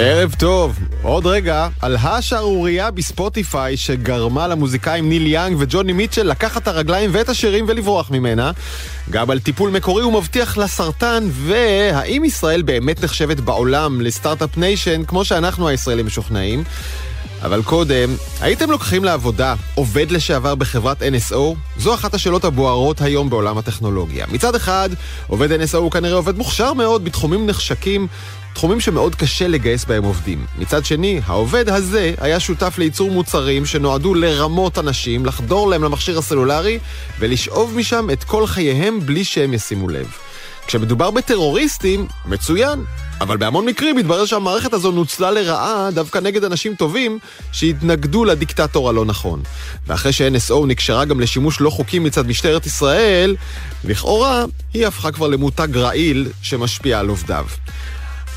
[0.00, 0.78] ערב טוב.
[1.02, 7.28] עוד רגע, על השערורייה בספוטיפיי שגרמה למוזיקאים ניל יאנג וג'וני מיטשל לקחת את הרגליים ואת
[7.28, 8.50] השירים ולברוח ממנה.
[9.10, 15.24] גם על טיפול מקורי ומבטיח לסרטן, והאם ישראל באמת נחשבת בעולם ל start-up nation כמו
[15.24, 16.64] שאנחנו הישראלים משוכנעים.
[17.42, 21.36] אבל קודם, הייתם לוקחים לעבודה עובד לשעבר בחברת NSO?
[21.78, 24.26] זו אחת השאלות הבוערות היום בעולם הטכנולוגיה.
[24.32, 24.88] מצד אחד,
[25.26, 28.06] עובד NSO הוא כנראה עובד מוכשר מאוד בתחומים נחשקים,
[28.58, 30.46] תחומים שמאוד קשה לגייס בהם עובדים.
[30.58, 36.78] מצד שני, העובד הזה היה שותף לייצור מוצרים שנועדו לרמות אנשים, לחדור להם למכשיר הסלולרי
[37.18, 40.12] ולשאוב משם את כל חייהם בלי שהם ישימו לב.
[40.66, 42.84] כשמדובר בטרוריסטים, מצוין.
[43.20, 47.18] אבל בהמון מקרים מתברר שהמערכת הזו נוצלה לרעה דווקא נגד אנשים טובים
[47.52, 49.42] שהתנגדו לדיקטטור הלא נכון.
[49.86, 53.36] ואחרי ש-NSO נקשרה גם לשימוש לא חוקי מצד משטרת ישראל,
[53.84, 57.46] לכאורה היא הפכה כבר למותג רעיל שמשפיע על עובדיו.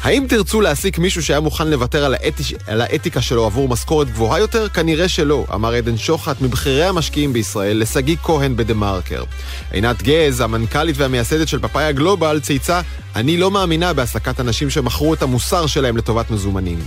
[0.03, 4.39] האם תרצו להעסיק מישהו שהיה מוכן לוותר על, האתי, על האתיקה שלו עבור משכורת גבוהה
[4.39, 4.69] יותר?
[4.69, 9.23] כנראה שלא, אמר עדן שוחט מבכירי המשקיעים בישראל לשגיא כהן בדה מרקר.
[9.71, 12.81] עינת גז, המנכ"לית והמייסדת של פאפאיה גלובל, צייצה
[13.15, 16.79] אני לא מאמינה בהעסקת אנשים שמכרו את המוסר שלהם לטובת מזומנים.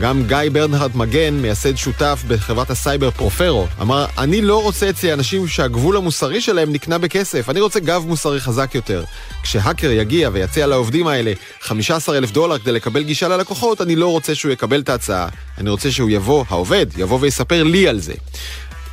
[0.00, 5.48] גם גיא ברנהרד מגן, מייסד שותף בחברת הסייבר פרופרו, אמר, אני לא רוצה אצלי אנשים
[5.48, 9.04] שהגבול המוסרי שלהם נקנה בכסף, אני רוצה גב מוסרי חזק יותר.
[9.42, 14.34] כשהאקר יגיע ויציע לעובדים האלה 15 אלף דולר כדי לקבל גישה ללקוחות, אני לא רוצה
[14.34, 15.28] שהוא יקבל את ההצעה.
[15.58, 18.14] אני רוצה שהוא יבוא, העובד, יבוא ויספר לי על זה.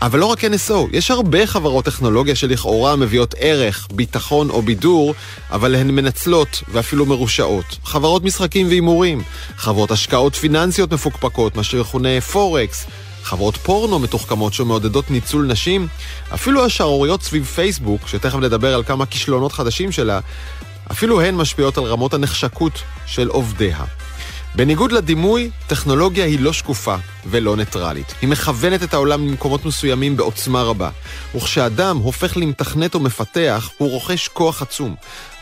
[0.02, 5.14] אבל לא רק NSO, יש הרבה חברות טכנולוגיה שלכאורה מביאות ערך, ביטחון או בידור,
[5.52, 7.66] אבל הן מנצלות ואפילו מרושעות.
[7.84, 9.22] חברות משחקים והימורים,
[9.58, 12.86] חברות השקעות פיננסיות מפוקפקות, מה שיכונה פורקס,
[13.24, 15.88] חברות פורנו מתוחכמות שמעודדות ניצול נשים,
[16.34, 20.20] אפילו השערוריות סביב פייסבוק, שתכף נדבר על כמה כישלונות חדשים שלה,
[20.92, 23.84] אפילו הן משפיעות על רמות הנחשקות של עובדיה.
[24.56, 26.96] בניגוד לדימוי, טכנולוגיה היא לא שקופה
[27.26, 28.14] ולא ניטרלית.
[28.22, 30.90] היא מכוונת את העולם למקומות מסוימים בעוצמה רבה.
[31.36, 34.96] וכשאדם הופך למתכנת או מפתח, הוא רוכש כוח עצום.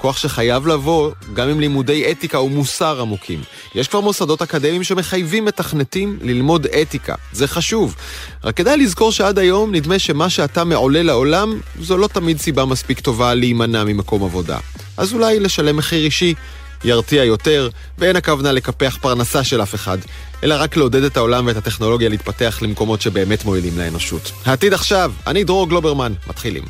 [0.03, 3.41] כוח שחייב לבוא גם עם לימודי אתיקה ומוסר עמוקים.
[3.75, 7.16] יש כבר מוסדות אקדמיים שמחייבים מתכנתים ללמוד אתיקה.
[7.31, 7.96] זה חשוב.
[8.44, 13.00] רק כדאי לזכור שעד היום נדמה שמה שאתה מעולה לעולם, זו לא תמיד סיבה מספיק
[13.00, 14.58] טובה להימנע ממקום עבודה.
[14.97, 16.34] אז אולי לשלם מחיר אישי
[16.84, 19.97] ירתיע יותר, ואין הכוונה לקפח פרנסה של אף אחד,
[20.44, 24.31] אלא רק לעודד את העולם ואת הטכנולוגיה להתפתח למקומות שבאמת מועילים לאנושות.
[24.46, 26.63] העתיד עכשיו, אני דרור גלוברמן, מתחילים.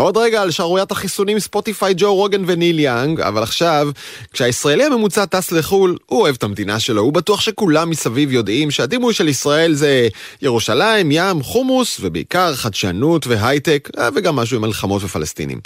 [0.00, 3.88] עוד רגע על שערוריית החיסונים ספוטיפיי ג'ו רוגן וניל יאנג, אבל עכשיו,
[4.32, 9.14] כשהישראלי הממוצע טס לחו"ל, הוא אוהב את המדינה שלו, הוא בטוח שכולם מסביב יודעים שהדימוי
[9.14, 10.08] של ישראל זה
[10.42, 15.60] ירושלים, ים, חומוס, ובעיקר חדשנות והייטק, אה, וגם משהו עם מלחמות ופלסטינים.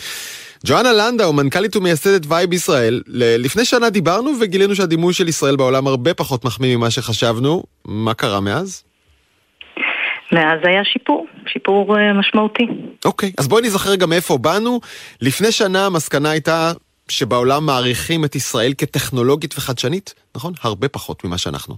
[0.66, 6.14] ג'ואנה לנדאו, מנכ"לית ומייסדת וייב ישראל, לפני שנה דיברנו וגילינו שהדימוי של ישראל בעולם הרבה
[6.14, 7.62] פחות מחמיא ממה שחשבנו.
[7.84, 8.82] מה קרה מאז?
[10.32, 12.66] מאז היה שיפור, שיפור uh, משמעותי.
[13.04, 14.80] אוקיי, okay, אז בואי נזכר גם מאיפה באנו.
[15.22, 16.72] לפני שנה המסקנה הייתה
[17.08, 20.52] שבעולם מעריכים את ישראל כטכנולוגית וחדשנית, נכון?
[20.62, 21.74] הרבה פחות ממה שאנחנו.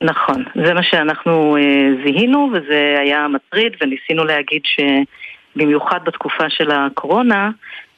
[0.00, 7.50] נכון, זה מה שאנחנו uh, זיהינו וזה היה מטריד וניסינו להגיד שבמיוחד בתקופה של הקורונה,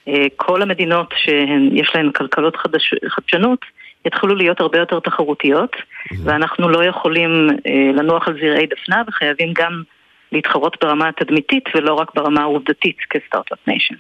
[0.08, 3.60] uh, כל המדינות שיש להן כלכלות חדש, חדשנות
[4.06, 5.76] יתחילו להיות הרבה יותר תחרותיות.
[6.24, 9.82] ואנחנו לא יכולים אה, לנוח על זרעי דפנה וחייבים גם
[10.32, 13.94] להתחרות ברמה התדמיתית ולא רק ברמה העובדתית כסטארט-אפ ניישן.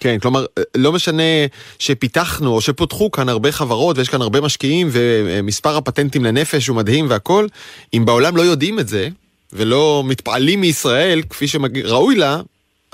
[0.00, 1.22] כן, כלומר, אה, לא משנה
[1.78, 7.06] שפיתחנו או שפותחו כאן הרבה חברות ויש כאן הרבה משקיעים ומספר הפטנטים לנפש הוא מדהים
[7.08, 7.46] והכל,
[7.94, 9.08] אם בעולם לא יודעים את זה
[9.52, 12.36] ולא מתפעלים מישראל כפי שראוי לה,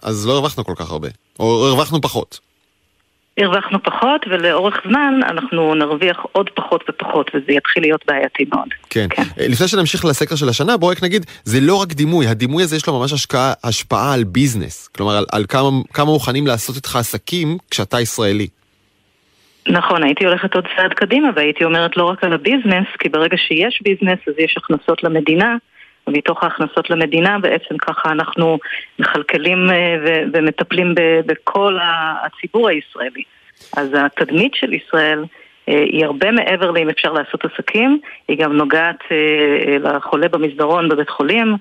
[0.03, 2.41] אז לא הרווחנו כל כך הרבה, או הרווחנו פחות.
[3.39, 8.69] הרווחנו פחות, ולאורך זמן אנחנו נרוויח עוד פחות ופחות, וזה יתחיל להיות בעייתי מאוד.
[8.91, 9.07] כן.
[9.11, 9.23] כן.
[9.23, 12.77] אה, לפני שנמשיך לסקר של השנה, בואו רק נגיד, זה לא רק דימוי, הדימוי הזה
[12.77, 14.89] יש לו ממש השקעה, השפעה על business.
[14.89, 18.47] כלומר, על, על כמה, כמה מוכנים לעשות איתך עסקים כשאתה ישראלי.
[19.69, 23.37] נכון, הייתי הולכת עוד צעד קדימה והייתי אומרת לא רק על ה business, כי ברגע
[23.37, 25.57] שיש business אז יש הכנסות למדינה,
[26.07, 28.59] ומתוך ההכנסות למדינה בעצם ככה אנחנו
[28.99, 29.97] מכלכלים אה,
[30.33, 30.95] ומטפלים
[31.27, 33.23] בכל הציבור הישראלי.
[33.77, 35.25] אז התדמית של ישראל
[35.69, 41.11] אה, היא הרבה מעבר לאם אפשר לעשות עסקים, היא גם נוגעת אה, לחולה במסדרון בבית
[41.11, 41.57] חולים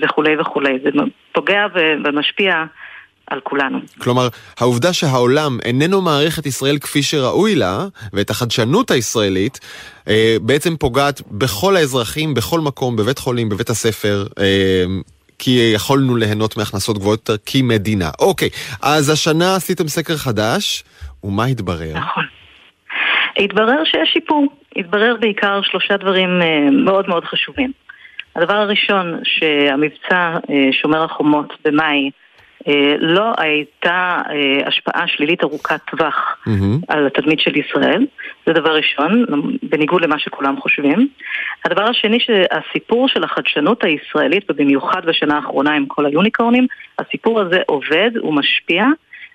[0.00, 0.78] וכולי וכולי.
[0.82, 0.90] זה
[1.32, 1.66] פוגע
[2.04, 2.64] ומשפיע
[3.30, 3.78] על כולנו.
[3.98, 4.28] כלומר,
[4.60, 9.60] העובדה שהעולם איננו מעריך את ישראל כפי שראוי לה, ואת החדשנות הישראלית,
[10.08, 14.26] אה, בעצם פוגעת בכל האזרחים, בכל מקום, בבית חולים, בבית הספר.
[14.38, 14.84] אה,
[15.38, 18.10] כי יכולנו ליהנות מהכנסות גבוהות יותר כמדינה.
[18.18, 18.48] אוקיי,
[18.82, 20.84] אז השנה עשיתם סקר חדש,
[21.24, 21.94] ומה התברר?
[21.94, 22.24] נכון.
[23.38, 24.46] התברר שיש שיפור.
[24.76, 27.72] התברר בעיקר שלושה דברים אה, מאוד מאוד חשובים.
[28.36, 32.10] הדבר הראשון, שהמבצע אה, שומר החומות במאי
[32.98, 34.22] לא הייתה
[34.66, 36.84] השפעה שלילית ארוכת טווח mm-hmm.
[36.88, 38.06] על התדמית של ישראל,
[38.46, 39.24] זה דבר ראשון,
[39.62, 41.08] בניגוד למה שכולם חושבים.
[41.64, 46.66] הדבר השני שהסיפור של החדשנות הישראלית, ובמיוחד בשנה האחרונה עם כל היוניקורנים,
[46.98, 48.84] הסיפור הזה עובד, הוא משפיע.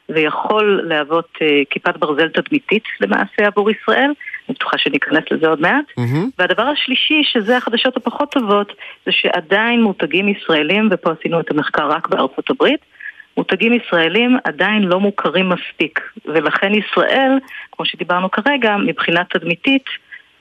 [0.09, 1.39] ויכול להוות uh,
[1.69, 4.11] כיפת ברזל תדמיתית למעשה עבור ישראל,
[4.49, 5.85] אני בטוחה שניכנס לזה עוד מעט.
[5.99, 6.19] Mm-hmm.
[6.39, 8.73] והדבר השלישי, שזה החדשות הפחות טובות,
[9.05, 12.79] זה שעדיין מותגים ישראלים, ופה עשינו את המחקר רק בארצות הברית,
[13.37, 17.39] מותגים ישראלים עדיין לא מוכרים מספיק, ולכן ישראל,
[17.71, 19.85] כמו שדיברנו כרגע, מבחינה תדמיתית,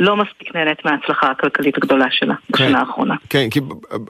[0.00, 3.14] לא מספיק נהנית מההצלחה הכלכלית הגדולה שלה כן, בשנה האחרונה.
[3.30, 3.60] כן, כי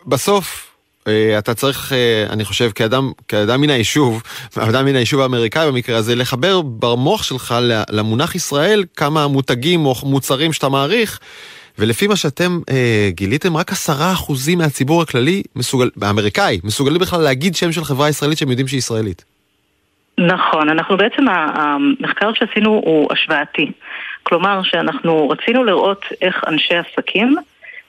[0.07, 0.73] בסוף
[1.09, 4.23] אה, אתה צריך, אה, אני חושב, כאדם, כאדם מן היישוב,
[4.71, 7.55] אדם מן היישוב האמריקאי במקרה הזה, לחבר במוח שלך
[7.91, 11.21] למונח ישראל כמה מותגים או מוצרים שאתה מעריך,
[11.79, 17.55] ולפי מה שאתם אה, גיליתם, רק עשרה אחוזים מהציבור הכללי, מסוגל, האמריקאי, מסוגלים בכלל להגיד
[17.55, 19.25] שם של חברה ישראלית שהם יודעים שהיא ישראלית.
[20.19, 23.73] נכון, אנחנו בעצם, המחקר שעשינו הוא השוואתי.
[24.23, 27.37] כלומר, שאנחנו רצינו לראות איך אנשי עסקים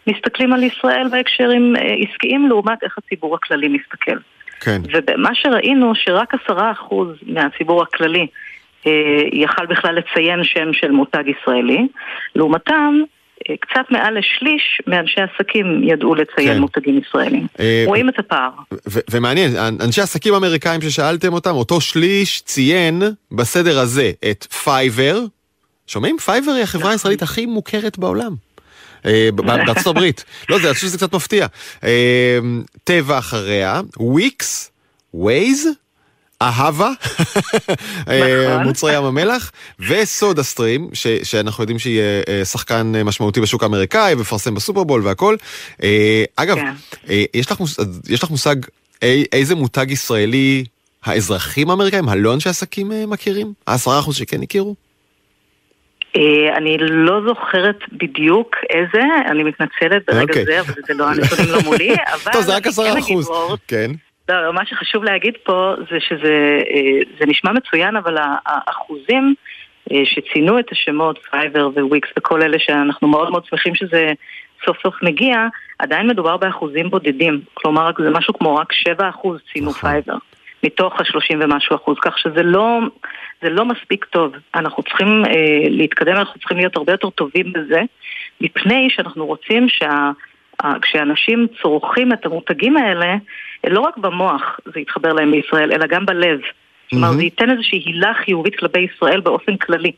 [0.07, 4.18] מסתכלים על ישראל בהקשרים אה, עסקיים לעומת איך הציבור הכללי מסתכל.
[4.59, 4.81] כן.
[4.91, 8.27] ומה שראינו שרק עשרה אחוז מהציבור הכללי
[8.88, 8.91] אה,
[9.33, 11.88] יכל בכלל לציין שם של מותג ישראלי,
[12.35, 13.01] לעומתם
[13.60, 16.60] קצת מעל לשליש מאנשי עסקים ידעו לציין כן.
[16.60, 17.48] מותגים ישראלים.
[17.60, 18.50] אה, רואים את הפער.
[19.12, 19.51] ומעניין,
[19.81, 23.01] אנשי עסקים אמריקאים ששאלתם אותם, אותו שליש ציין
[23.31, 25.19] בסדר הזה את פייבר.
[25.88, 26.18] שומעים?
[26.18, 26.92] פייבר היא החברה נכון.
[26.92, 28.36] הישראלית הכי מוכרת בעולם.
[29.06, 30.25] אה, בארצות הברית.
[30.50, 31.48] לא, אני חושב שזה קצת מפתיע.
[31.84, 32.40] אה,
[32.84, 34.72] טבע אחריה, וויקס,
[35.13, 35.68] ווייז,
[36.44, 36.92] אהבה,
[38.10, 38.63] אה, נכון.
[38.68, 42.01] מוצרי ים המלח, וסודה סטרים, ש, שאנחנו יודעים שהיא
[42.44, 45.36] שחקן משמעותי בשוק האמריקאי, ומפרסם בסופרבול והכל.
[46.36, 46.74] אגב, כן.
[47.34, 48.56] יש, לך מושג, יש לך מושג
[49.34, 50.63] איזה מותג ישראלי
[51.06, 53.54] האזרחים האמריקאים, הלא אנשי עסקים מכירים?
[53.68, 54.75] העשרה אחוז שכן הכירו?
[56.18, 60.40] אה, אני לא זוכרת בדיוק איזה, אני מתנצלת ברגע okay.
[60.40, 60.45] אוקיי.
[60.45, 62.31] זה, אבל זה לא הנתונים לא מולי, אבל...
[62.31, 63.30] טוב, זה רק עשרה אחוז,
[63.68, 63.92] כן.
[64.29, 66.59] לא, מה שחשוב להגיד פה זה שזה
[67.21, 69.35] אה, נשמע מצוין, אבל האחוזים
[69.91, 74.11] אה, שציינו את השמות, פייבר וויקס וכל אלה שאנחנו מאוד מאוד שמחים שזה
[74.65, 75.47] סוף סוף מגיע,
[75.79, 77.41] עדיין מדובר באחוזים בודדים.
[77.53, 79.89] כלומר, זה משהו כמו רק 7 אחוז ציינו נכון.
[79.89, 80.17] פייבר.
[80.63, 82.79] מתוך ה-30 ומשהו אחוז, כך שזה לא,
[83.41, 84.33] זה לא מספיק טוב.
[84.55, 87.81] אנחנו צריכים אה, להתקדם, אנחנו צריכים להיות הרבה יותר טובים בזה,
[88.41, 90.11] מפני שאנחנו רוצים שה...
[90.81, 93.15] כשאנשים צורכים את המותגים האלה,
[93.68, 96.39] לא רק במוח זה יתחבר להם בישראל, אלא גם בלב.
[96.89, 97.15] כלומר, mm-hmm.
[97.15, 99.92] זה ייתן איזושהי הילה חיובית כלפי ישראל באופן כללי.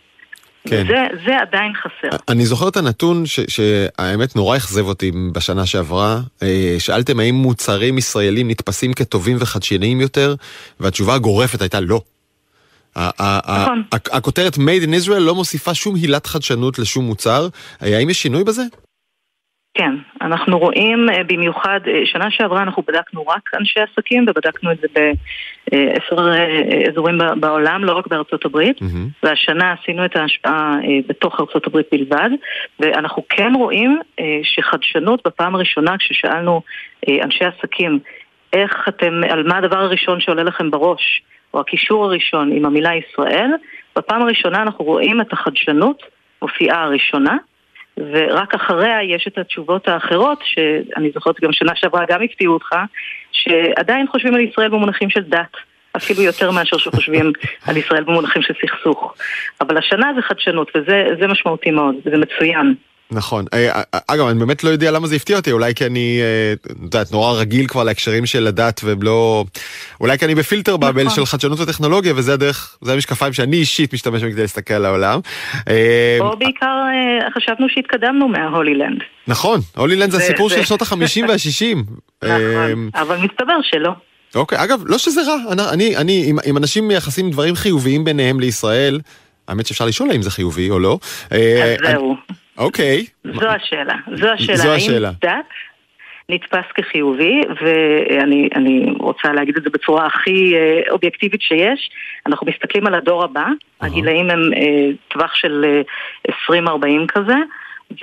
[0.68, 0.84] כן.
[0.88, 2.18] זה, זה עדיין חסר.
[2.30, 6.20] אני זוכר את הנתון ש, שהאמת נורא אכזב אותי בשנה שעברה.
[6.44, 10.36] אה, שאלתם האם מוצרים ישראלים נתפסים כטובים וחדשניים יותר,
[10.80, 12.02] והתשובה הגורפת הייתה לא.
[12.98, 13.84] נכון.
[13.94, 17.48] הכותרת Made in Israel לא מוסיפה שום הילת חדשנות לשום מוצר.
[17.84, 18.64] אה, האם יש שינוי בזה?
[19.75, 24.77] כן, אנחנו רואים אה, במיוחד, אה, שנה שעברה אנחנו בדקנו רק אנשי עסקים ובדקנו את
[24.82, 29.24] זה בעשר אה, אזורים בעולם, לא רק בארצות הברית, mm-hmm.
[29.24, 30.77] והשנה עשינו את ההשפעה
[31.08, 32.29] בתוך ארצות הברית בלבד,
[32.79, 34.00] ואנחנו כן רואים
[34.44, 36.62] שחדשנות בפעם הראשונה כששאלנו
[37.10, 38.00] אנשי עסקים
[38.53, 41.22] איך אתם, על מה הדבר הראשון שעולה לכם בראש,
[41.53, 43.51] או הקישור הראשון עם המילה ישראל,
[43.96, 46.03] בפעם הראשונה אנחנו רואים את החדשנות
[46.41, 47.38] מופיעה הראשונה.
[47.98, 52.75] ורק אחריה יש את התשובות האחרות, שאני זוכרת גם שנה שעברה גם הפתיעו אותך,
[53.32, 55.58] שעדיין חושבים על ישראל במונחים של דת.
[55.98, 57.32] אפילו יותר מאשר שחושבים
[57.68, 59.16] על ישראל במונחים של סכסוך.
[59.62, 62.75] אבל השנה זה חדשנות, וזה משמעותי מאוד, וזה מצוין.
[63.12, 63.46] נכון.
[63.54, 66.54] אה, אה, אגב, אני באמת לא יודע למה זה הפתיע אותי, אולי כי אני, אה,
[66.54, 69.46] את יודעת, נורא רגיל כבר להקשרים של הדת ולא...
[70.02, 71.16] אולי כי אני בפילטר באבל נכון.
[71.16, 75.20] של חדשנות וטכנולוגיה, וזה הדרך, זה המשקפיים שאני אישית משתמש בהם כדי להסתכל על העולם.
[76.20, 76.84] או בעיקר
[77.36, 79.00] חשבנו שהתקדמנו מההולילנד.
[79.28, 81.84] נכון, הולילנד זה הסיפור של שנות החמישים והשישים.
[82.24, 83.92] נכון, אבל מסתבר שלא.
[84.36, 85.36] אוקיי, אגב, לא שזה רע,
[85.74, 89.00] אני, אני, אם אנשים מייחסים דברים חיוביים ביניהם לישראל,
[89.48, 91.00] האמת שאפשר לשאול האם זה חיובי או לא.
[91.30, 91.38] אז
[91.88, 92.16] זהו.
[92.58, 93.06] אוקיי.
[93.24, 93.96] זו השאלה.
[94.16, 94.58] זו השאלה.
[94.58, 95.08] זו השאלה.
[95.08, 95.46] האם דת
[96.30, 98.50] נתפס כחיובי, ואני
[99.00, 101.90] רוצה להגיד את זה בצורה הכי אה, אובייקטיבית שיש.
[102.26, 103.46] אנחנו מסתכלים על הדור הבא,
[103.82, 105.82] הגילאים הם אה, טווח של
[106.28, 107.36] 20-40 אה, כזה,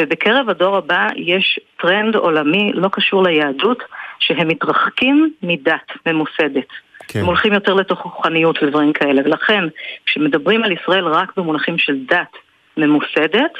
[0.01, 3.83] ובקרב הדור הבא יש טרנד עולמי לא קשור ליהדות,
[4.19, 6.69] שהם מתרחקים מדת ממוסדת.
[7.09, 7.21] כן.
[7.21, 9.23] הם הולכים יותר לתוך רוחניות ודברים כאלה.
[9.25, 9.65] ולכן,
[10.07, 12.37] כשמדברים על ישראל רק במונחים של דת
[12.77, 13.53] ממוסדת,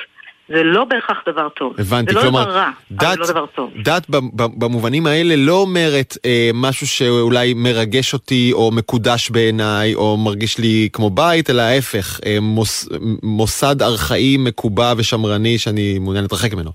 [0.49, 1.75] זה לא בהכרח דבר טוב.
[1.79, 3.71] הבנתי, זה לא כלומר, דבר רע, דת, אבל לא דבר טוב.
[3.83, 10.59] דת במובנים האלה לא אומרת אה, משהו שאולי מרגש אותי או מקודש בעיניי או מרגיש
[10.59, 12.89] לי כמו בית, אלא ההפך, אה, מוס,
[13.23, 16.71] מוסד ארכאי מקובע ושמרני שאני מעוניין להתרחק ממנו.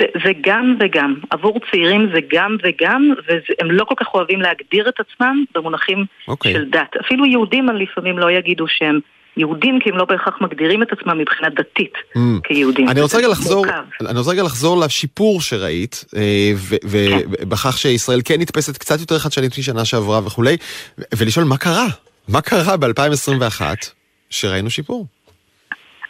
[0.00, 1.14] זה, זה גם וגם.
[1.30, 6.28] עבור צעירים זה גם וגם, והם לא כל כך אוהבים להגדיר את עצמם במונחים okay.
[6.28, 6.52] אוקיי.
[6.52, 6.96] של דת.
[7.00, 9.00] אפילו יהודים לפעמים לא יגידו שהם
[9.36, 12.18] יהודים כי הם לא בהכרח מגדירים את עצמם מבחינה דתית mm.
[12.44, 12.88] כיהודים.
[12.88, 13.66] אני רוצה רגע לחזור,
[14.00, 16.52] אני רוצה רגע לחזור לשיפור שראית, אה,
[16.84, 17.72] ובכך כן.
[17.72, 20.56] שישראל כן נתפסת קצת יותר חדשנית משנה שעברה וכולי,
[21.16, 21.86] ולשאול מה קרה?
[22.28, 23.62] מה קרה ב-2021
[24.30, 25.06] שראינו שיפור?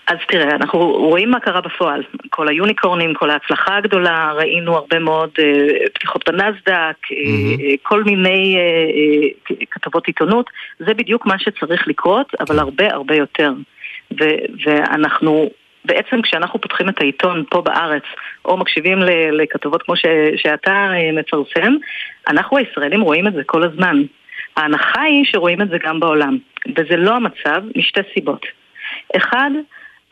[0.08, 2.02] אז תראה, אנחנו רואים מה קרה בפועל.
[2.30, 7.60] כל היוניקורנים, כל ההצלחה הגדולה, ראינו הרבה מאוד uh, פתיחות בנסדק, mm-hmm.
[7.60, 10.50] uh, כל מיני uh, uh, כתבות עיתונות.
[10.78, 13.52] זה בדיוק מה שצריך לקרות, אבל הרבה הרבה יותר.
[14.20, 15.50] ו- ואנחנו,
[15.84, 18.04] בעצם כשאנחנו פותחים את העיתון פה בארץ,
[18.44, 18.98] או מקשיבים
[19.32, 21.72] לכתבות כמו ש- שאתה uh, מפרסם,
[22.28, 24.02] אנחנו הישראלים רואים את זה כל הזמן.
[24.56, 26.38] ההנחה היא שרואים את זה גם בעולם,
[26.76, 28.46] וזה לא המצב משתי סיבות.
[29.16, 29.50] אחד,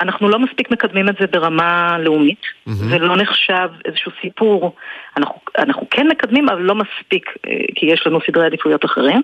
[0.01, 2.73] אנחנו לא מספיק מקדמים את זה ברמה לאומית, mm-hmm.
[2.73, 4.75] זה לא נחשב איזשהו סיפור.
[5.17, 9.23] אנחנו, אנחנו כן מקדמים, אבל לא מספיק, אה, כי יש לנו סדרי עדיפויות אחרים.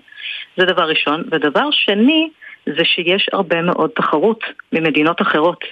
[0.57, 1.23] זה דבר ראשון.
[1.31, 2.29] ודבר שני,
[2.65, 5.63] זה שיש הרבה מאוד תחרות ממדינות אחרות.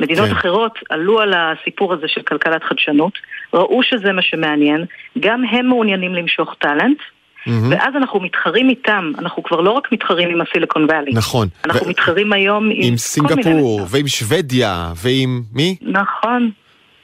[0.00, 0.34] מדינות כן.
[0.34, 3.12] אחרות עלו על הסיפור הזה של כלכלת חדשנות,
[3.54, 4.84] ראו שזה מה שמעניין,
[5.20, 6.98] גם הם מעוניינים למשוך טאלנט,
[7.46, 7.50] Mm-hmm.
[7.70, 11.12] ואז אנחנו מתחרים איתם, אנחנו כבר לא רק מתחרים עם הסיליקון ואלי.
[11.14, 11.48] נכון.
[11.64, 11.90] אנחנו ו...
[11.90, 12.78] מתחרים היום עם...
[12.80, 15.76] עם סינגפור, ועם שוודיה, ועם מי?
[15.82, 16.50] נכון.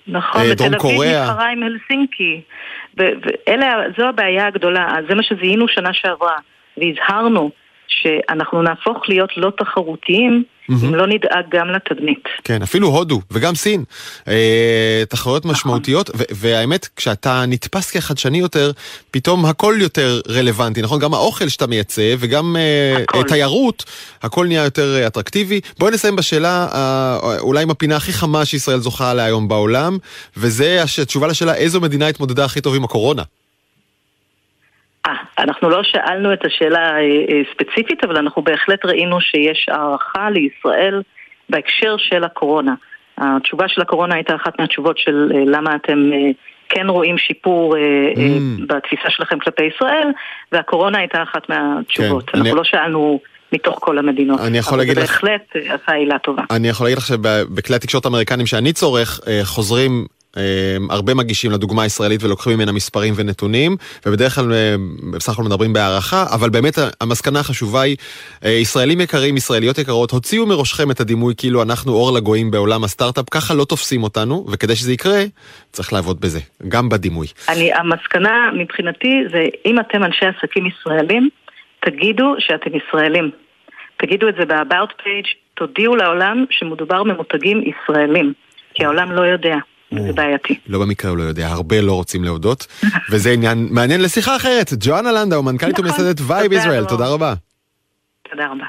[0.07, 1.25] נכון, אה, דרום קוריאה.
[1.25, 2.41] מתחרה עם הלסינקי.
[2.97, 6.37] ואלה, זו הבעיה הגדולה, זה מה שזיהינו שנה שעברה,
[6.77, 7.51] והזהרנו
[7.89, 10.87] שאנחנו נהפוך להיות לא תחרותיים mm-hmm.
[10.87, 12.25] אם לא נדאג גם לתדמית.
[12.45, 13.85] כן, אפילו הודו וגם סין.
[14.29, 15.53] אה, תחרויות נכון.
[15.53, 18.71] משמעותיות, והאמת, כשאתה נתפס כחדשני יותר,
[19.11, 20.99] פתאום הכל יותר רלוונטי, נכון?
[20.99, 22.57] גם האוכל שאתה מייצא וגם
[23.15, 23.85] אה, תיירות,
[24.23, 25.61] הכל נהיה יותר אה, אטרקטיבי.
[25.79, 29.99] בואי נסיים בשאלה, אה, אולי עם הפינה הכי חמה שישראל זוכה עליה היום בעולם,
[30.37, 33.23] וזה התשובה לשאלה איזו מדינה התמודדה הכי טוב עם הקורונה.
[35.09, 40.31] אה, אנחנו לא שאלנו את השאלה אה, אה, ספציפית, אבל אנחנו בהחלט ראינו שיש הערכה
[40.31, 41.03] לישראל
[41.51, 42.75] בהקשר של הקורונה.
[43.19, 46.11] התשובה של הקורונה הייתה אחת מהתשובות של למה אתם
[46.69, 48.63] כן רואים שיפור mm.
[48.67, 50.09] בתפיסה שלכם כלפי ישראל,
[50.53, 52.31] והקורונה הייתה אחת מהתשובות.
[52.31, 52.59] כן, אנחנו אני...
[52.59, 53.21] לא שאלנו...
[53.53, 54.41] מתוך כל המדינות.
[54.41, 54.99] אני יכול להגיד לך...
[54.99, 56.43] אבל זה בהחלט עשה עילה טובה.
[56.51, 60.07] אני יכול להגיד לך שבכלי התקשורת האמריקנים שאני צורך, חוזרים
[60.91, 63.77] הרבה מגישים לדוגמה הישראלית ולוקחים ממנה מספרים ונתונים,
[64.07, 67.97] ובדרך כלל אמ, בסך הכל מדברים בהערכה, אבל באמת המסקנה החשובה היא,
[68.45, 73.25] אה, ישראלים יקרים, ישראליות יקרות, הוציאו מראשכם את הדימוי כאילו אנחנו אור לגויים בעולם הסטארט-אפ,
[73.31, 75.23] ככה לא תופסים אותנו, וכדי שזה יקרה,
[75.73, 77.27] צריך לעבוד בזה, גם בדימוי.
[77.49, 81.29] אני, המסקנה מבחינתי זה, אם אתם אנשי עסקים ישראלים,
[81.81, 83.31] תגידו שאתם ישראלים.
[83.97, 88.33] תגידו את זה ב-about page, תודיעו לעולם שמדובר במותגים ישראלים,
[88.75, 89.57] כי העולם לא יודע.
[89.93, 90.59] זה בעייתי.
[90.67, 92.67] לא במקרה הוא לא יודע, הרבה לא רוצים להודות,
[93.11, 94.73] וזה עניין מעניין לשיחה אחרת.
[94.81, 95.85] ג'ואנה לנדאו, מנכ"לית נכון.
[95.85, 97.35] ומייסדת וייב ישראל, תודה רבה.
[98.31, 98.65] תודה רבה.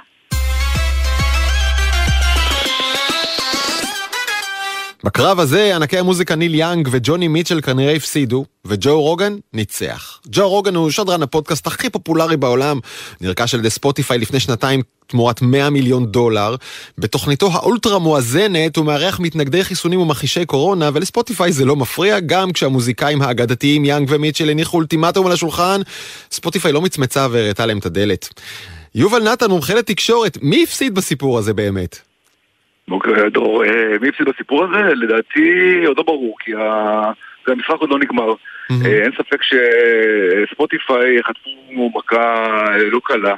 [5.04, 10.20] בקרב הזה ענקי המוזיקה ניל יאנג וג'וני מיטשל כנראה הפסידו, וג'ו רוגן ניצח.
[10.28, 12.80] ג'ו רוגן הוא שדרן הפודקאסט הכי פופולרי בעולם,
[13.22, 16.56] נרכש על ידי ספוטיפיי לפני שנתיים תמורת 100 מיליון דולר.
[16.98, 23.22] בתוכניתו האולטרה מואזנת הוא מארח מתנגדי חיסונים ומכחישי קורונה, ולספוטיפיי זה לא מפריע, גם כשהמוזיקאים
[23.22, 25.82] האגדתיים יאנג ומיטשל הניחו אולטימטום על השולחן,
[26.32, 28.30] ספוטיפיי לא מצמצה והראתה להם את הדלת.
[28.96, 32.09] יובל נתן, מומחה לתקשורת, מי הפסיד בסיפור הזה באמת?
[32.90, 34.96] בוקר דור, אה, מי הפסיד בסיפור הזה?
[34.96, 36.52] לדעתי עוד לא ברור, כי
[37.48, 38.34] המשחק עוד לא נגמר.
[38.72, 42.46] אה, אין ספק שספוטיפיי חטפו מכה
[42.92, 43.36] לא קלה.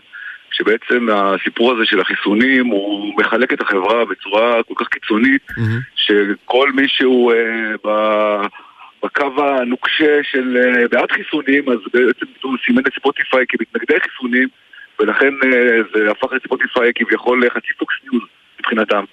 [0.53, 5.48] שבעצם הסיפור הזה של החיסונים הוא מחלק את החברה בצורה כל כך קיצונית,
[5.96, 7.74] שכל מי שהוא אה,
[9.03, 10.58] בקו הנוקשה של
[10.91, 14.48] בעד חיסונים, אז בעצם הוא סימן את ספוטיפיי כמתנגדי חיסונים,
[15.00, 15.34] ולכן
[15.93, 18.24] זה הפך לספוטיפיי כביכול חצי פוקס ניוז
[18.60, 19.03] מבחינתם.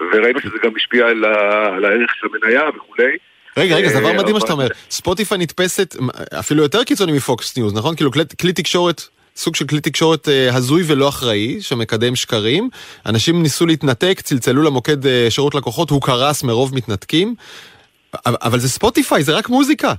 [0.00, 3.16] וראינו שזה גם השפיע על, על הערך של המניה וכולי.
[3.56, 4.66] רגע, רגע, זה דבר אה, מדהים מה שאתה אומר.
[4.90, 5.96] ספוטיפיי נתפסת
[6.38, 7.96] אפילו יותר קיצוני מפוקס ניוז, נכון?
[7.96, 8.10] כאילו
[8.40, 9.02] כלי תקשורת,
[9.36, 12.68] סוג של כלי תקשורת אה, הזוי ולא אחראי, שמקדם שקרים.
[13.06, 17.34] אנשים ניסו להתנתק, צלצלו למוקד אה, שירות לקוחות, הוא קרס מרוב מתנתקים.
[18.26, 19.92] אבל זה ספוטיפיי, זה רק מוזיקה.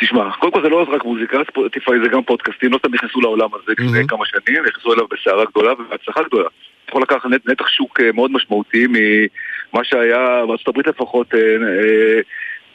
[0.00, 3.48] תשמע, קודם כל זה לא רק מוזיקה, ספוטיפיי זה גם פודקאסטים, לא סתם נכנסו לעולם
[3.54, 4.08] הזה לפני.
[4.08, 6.48] כמה שנים, נכנסו אליו בסערה גדולה ובהצלחה גדולה.
[6.88, 12.20] יכול לקחת נת- נתח שוק אה, מאוד משמעותי ממה שהיה בארצות הברית לפחות, אה, אה,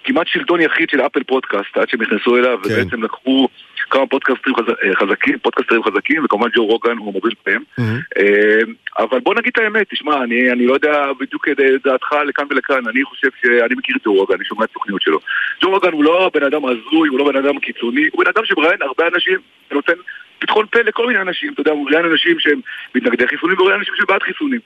[0.04, 2.70] כמעט שלטון יחיד של אפל פודקאסט עד שהם נכנסו אליו, כן.
[2.74, 3.48] ובעצם לקחו
[3.90, 7.64] כמה פודקאסטרים חז- חזקים, פודקאסטרים חזקים, וכמובן ג'ו רוגן הוא מוביל בהם.
[7.78, 8.00] מהמם.
[8.18, 8.60] אה,
[9.00, 12.88] אבל בוא נגיד את האמת, תשמע, אני, אני לא יודע בדיוק את דעתך לכאן ולכאן,
[12.88, 15.20] אני חושב שאני מכיר את ג'ו רוגן, אני שומע את התוכניות שלו.
[15.62, 18.46] ג'ו רוגן הוא לא בן אדם הזוי, הוא לא בן אדם קיצוני, הוא בן אדם
[18.46, 19.38] שמראיין הרבה אנשים,
[19.72, 19.94] ונותן
[20.40, 22.60] פתחון פה לכל מיני אנשים, אתה יודע, מראיין אנשים שהם
[22.96, 24.60] מתנגדי חיסונים ומראיין אנשים שבעד חיסונים.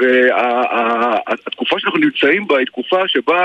[0.00, 3.42] והתקופה שאנחנו נמצאים בה היא תקופה שבה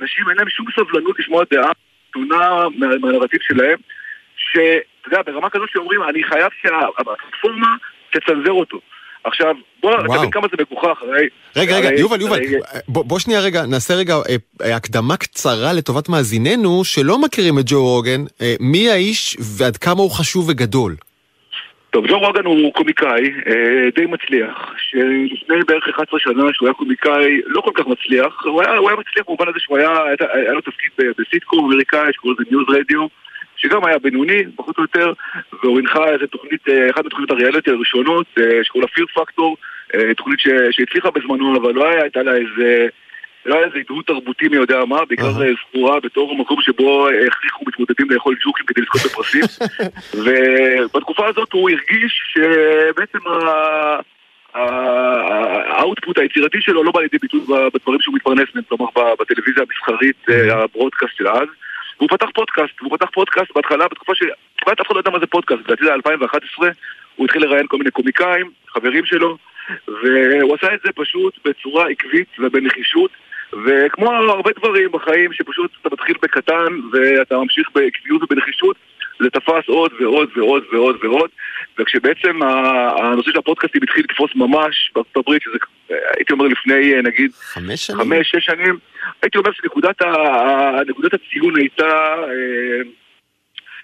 [0.00, 1.72] אנשים אין להם שום סבלנות לשמוע דעה
[2.12, 3.78] שונה מה- מהנרטיב שלהם,
[4.36, 7.68] שאתה יודע, ברמה כזאת שאומרים, אני חייב שהפלטפורמה
[8.10, 8.80] תצנזר אותו.
[9.24, 10.18] עכשיו, בוא וואו.
[10.18, 11.28] תבין כמה זה מגוחך, הרי...
[11.56, 12.38] רגע, רגע, יובל, יובל,
[12.88, 17.84] בוא שנייה רגע, נעשה רגע אה, אה, הקדמה קצרה לטובת מאזיננו שלא מכירים את ג'ו
[17.84, 20.96] רוגן, אה, מי האיש ועד כמה הוא חשוב וגדול.
[21.98, 27.40] טוב, ג'ו רוגן הוא קומיקאי אה, די מצליח, שלפני בערך 11 שנה שהוא היה קומיקאי
[27.46, 30.52] לא כל כך מצליח, הוא היה, הוא היה מצליח במובן הזה שהוא היה, הייתה- היה
[30.52, 33.06] לו תפקיד ב- בסיטקום אמריקאי שקוראים לזה News Radio,
[33.56, 35.12] שגם היה בינוני, פחות או יותר,
[35.62, 39.56] והוא הנחה איזה תוכנית, אה, אחת מתוכניות הריאליטי הראשונות, אה, שקוראים לה Fear Factor,
[40.16, 40.38] תוכנית
[40.70, 42.86] שהצליחה בזמנו, אבל לא היה, הייתה לה איזה...
[43.48, 45.30] לא היה איזה הדהוד תרבותי מי יודע מה, בעיקר
[45.68, 49.44] זכורה בתור מקום שבו הכריחו מתמודדים לאכול ג'וקים כדי לזכות בפרסים.
[50.24, 53.18] ובתקופה הזאת הוא הרגיש שבעצם
[54.54, 57.40] ה output היצירתי שלו לא בא לידי ביטוי
[57.74, 58.86] בדברים שהוא מתפרנס מהם, כלומר
[59.20, 61.48] בטלוויזיה המסחרית, אה, ה broadcast של אז.
[61.98, 65.26] והוא פתח פודקאסט, והוא פתח פודקאסט בהתחלה, בתקופה שכמעט אף אחד לא ידע מה זה
[65.26, 66.70] פודקאסט, לדעתי זה 2011,
[67.16, 69.36] הוא התחיל לראיין כל מיני קומיקאים, חברים שלו,
[69.88, 73.10] והוא עשה את זה פשוט בצורה עקבית ובנחישות,
[73.52, 78.76] וכמו הרבה דברים בחיים שפשוט אתה מתחיל בקטן ואתה ממשיך בעקביות ובנחישות,
[79.20, 81.30] זה תפס עוד ועוד ועוד ועוד ועוד,
[81.78, 82.42] וכשבעצם
[83.02, 85.58] הנושא של הפודקאסטים התחיל לתפוס ממש בארצות הברית, שזה
[86.16, 87.98] הייתי אומר לפני אה, נגיד חמש שנים?
[88.00, 88.78] חמש, שש שנים,
[89.22, 90.80] הייתי אומר שנקודת ה-
[91.14, 92.82] הציון הייתה אה,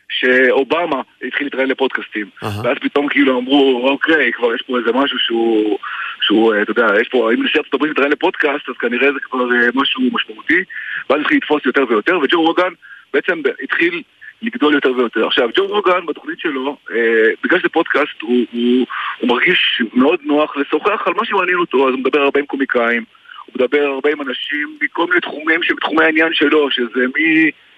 [0.09, 2.31] שאובמה התחיל להתראיין לפודקאסטים.
[2.43, 2.51] אהה.
[2.65, 5.79] ואז פתאום כאילו אמרו, אוקיי, כבר יש פה איזה משהו שהוא,
[6.25, 9.21] שהוא, אה, אתה יודע, יש פה, אם נשיא ארצות הברית מתראיין לפודקאסט, אז כנראה זה
[9.21, 10.65] כבר אה, משהו משמעותי,
[11.11, 12.73] ואז התחיל לתפוס יותר ויותר, וג'ו רוגן
[13.15, 14.03] בעצם התחיל
[14.43, 15.27] לגדול יותר ויותר.
[15.27, 18.87] עכשיו, ג'ו רוגן בתוכנית שלו, אה, בגלל שזה פודקאסט, הוא, הוא,
[19.19, 23.05] הוא מרגיש מאוד נוח לשוחח על מה שמעניין אותו, אז הוא מדבר הרבה עם קומיקאים,
[23.47, 27.05] הוא מדבר הרבה עם אנשים מכל מיני תחומים שהם תחומי העניין שלו, שזה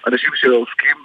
[0.06, 0.96] מאנשים שעוסקים.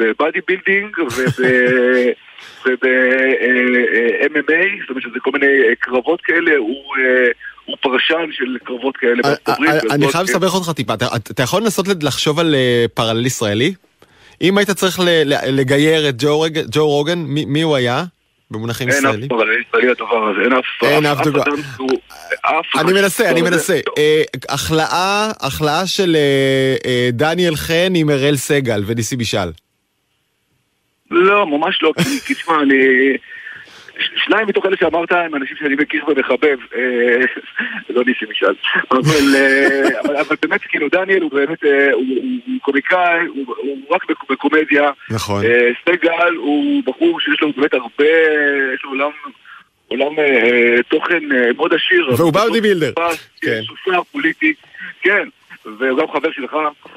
[0.00, 0.96] ב body building
[2.66, 7.30] וב-MMA, זאת אומרת שזה כל מיני אה, קרבות כאלה, הוא, אה,
[7.64, 9.70] הוא פרשן של קרבות כאלה בארצות הברית.
[9.70, 11.06] אה, אה, אני חייב לסבך אותך טיפה, אתה-
[11.42, 13.74] יכול לנסות לחשוב על אה, parallel ישראלי?
[14.42, 15.00] אם היית צריך
[15.46, 16.14] לגייר את
[16.72, 18.04] ג'ו רוגן, מי מי הוא היה?
[18.50, 19.28] במונחים אין אף ישראלים?
[19.28, 21.18] parallel ישראלי לדבר הזה, אין אף אין אף
[22.74, 23.72] אחד אני מנסה, אני לא, מנסה.
[23.72, 29.48] זה- אה, החלאה, של אה, אה, דניאל חן עם אראל סגל וניסי בישל.
[31.10, 31.92] לא, ממש לא,
[32.26, 32.76] כי- תשמע, אני...
[34.24, 37.24] שניים מתוך אלה שאמרת הם אנשים שאני מכיר ומחבב, אה,
[37.94, 38.54] לא ניסי משאל,
[38.90, 42.04] אבל, אה, אבל, באמת כאילו דניאל הוא באמת, אה, הוא,
[42.62, 43.46] קומיקאי, הוא,
[43.90, 45.44] רק בק- בקומדיה, נכון.
[45.88, 48.04] סגל הוא בחור שיש לו באמת הרבה,
[48.74, 49.10] יש לו עולם,
[49.88, 50.14] עולם
[50.88, 51.24] תוכן
[51.56, 52.10] מאוד עשיר.
[52.16, 52.92] והוא באודי בילדר.
[53.40, 53.60] כן.
[53.84, 54.02] כן.
[54.12, 54.52] פוליטי,
[55.02, 55.28] כן,
[55.78, 56.56] והוא גם חבר שלך,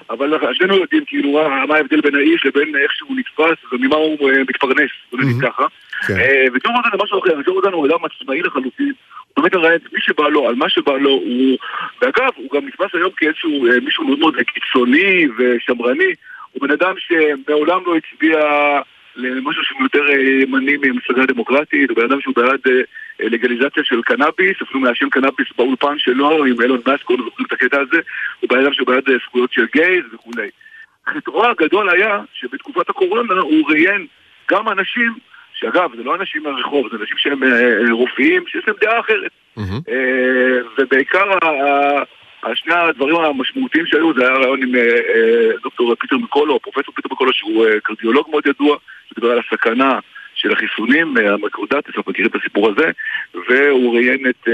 [0.10, 1.32] אבל שנינו יודעים כאילו
[1.68, 5.36] מה ההבדל בין האיש לבין איך שהוא נתפס וממה הוא אה, מתפרנס, בוא נגיד.
[5.42, 5.64] ככה.
[6.08, 6.20] כן.
[6.20, 8.94] אה, וג'ו רודן זה משהו אחר, ג'ו רודן הוא אדם עצמאי לחלוטין,
[9.34, 11.58] הוא באמת מראיין את מי שבא לו, על מה שבא לו, הוא...
[12.02, 16.14] ואגב, הוא גם נתפס היום כאיזשהו אה, מישהו מאוד מאוד קיצוני ושמרני,
[16.52, 18.40] הוא בן אדם שמעולם לא הצביע
[19.16, 22.74] למשהו שהוא יותר אה, ימני ממפלגה דמוקרטית, הוא בן אדם שהוא בעד אה,
[23.22, 27.54] אה, לגליזציה של קנאביס, אפילו מעשן קנאביס באולפן שלו עם אילון מאסק, כולנו זוכרים את
[27.54, 28.02] הקטע הזה,
[28.40, 30.50] הוא בן אדם שהוא בעד זכויות של gays וכולי.
[31.10, 34.08] חטאו הגדול היה שבתקופת הקורונה הוא ראיין
[34.52, 35.14] גם אנשים,
[35.54, 37.40] שאגב, זה לא אנשים מהרחוב, זה אנשים שהם
[37.92, 39.32] רופאים, שיש להם דעה אחרת.
[39.90, 41.26] אה, ובעיקר
[42.44, 47.10] השני הדברים המשמעותיים שהיו זה היה ראיון עם אה, אה, דוקטור פיטר מקולו, פרופסור פיטר
[47.12, 48.78] מקולו שהוא אה, קרדיולוג מאוד ידוע,
[49.10, 50.00] שדיבר על הסכנה
[50.36, 52.92] של החיסונים, המקרודטיס, אנחנו מכירים את הסיפור הזה,
[53.50, 54.48] והוא ראיין את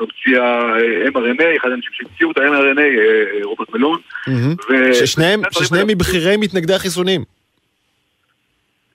[0.00, 2.82] ממציא ה-mRNA, אחד האנשים שהמציאו את ה-mRNA,
[3.44, 4.00] רוברט מלון.
[4.92, 7.24] ששניהם שני מבכירי מתנגדי החיסונים.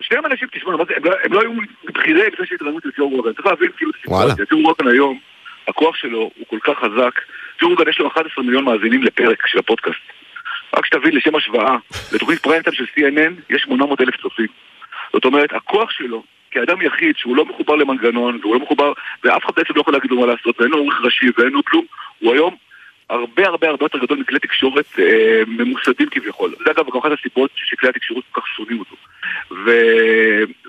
[0.02, 1.52] שניהם אנשים, תשמע, מה זה, הם לא- הם לא היו
[1.90, 3.34] מבכירי לפני שהתראיינו את ג'ו רוגן.
[3.34, 4.34] צריך להבין כאילו את וואלה.
[4.34, 4.58] הסיטואציה.
[4.58, 5.20] ג'ו רוגן היום,
[5.68, 7.22] הכוח שלו הוא כל כך חזק.
[7.62, 10.00] ג'ו רוגן יש לו 11 מיליון מאזינים לפרק של הפודקאסט.
[10.78, 11.78] רק שתבין לשם השוואה,
[12.12, 14.48] לתוכנית פריימטיים של CNN יש 800 אלף צופים.
[15.14, 18.94] זאת אומרת, הכוח שלו כאדם יחיד שהוא לא מחובר למנגנון והוא לא מחובר,
[19.24, 21.64] ואף אחד בעצם לא יכול להגיד לו מה לעשות ואין לו עורך ראשי ואין לו
[21.64, 21.86] כלום,
[22.20, 22.56] הוא היום
[23.10, 26.56] הרבה הרבה הרבה יותר גדול מכלי תקשורת אה, ממוסדים כביכול.
[26.66, 28.96] זה אגב גם אחת הסיבות שכלי התקשורת כל כך שונאים אותו.
[29.52, 29.72] ו...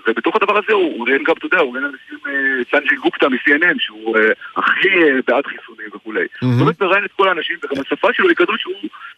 [0.07, 3.75] ובתוך הדבר הזה הוא ראיין גם, אתה יודע, הוא ראיין אנשים, אה, צ'אנג'י גופטה מ-CNN,
[3.79, 6.23] שהוא אה, הכי אה, בעד חיסונים וכולי.
[6.23, 6.45] Mm-hmm.
[6.45, 8.73] זאת אומרת, מראיין את כל האנשים, וגם השפה שלו היא כזאת שהוא,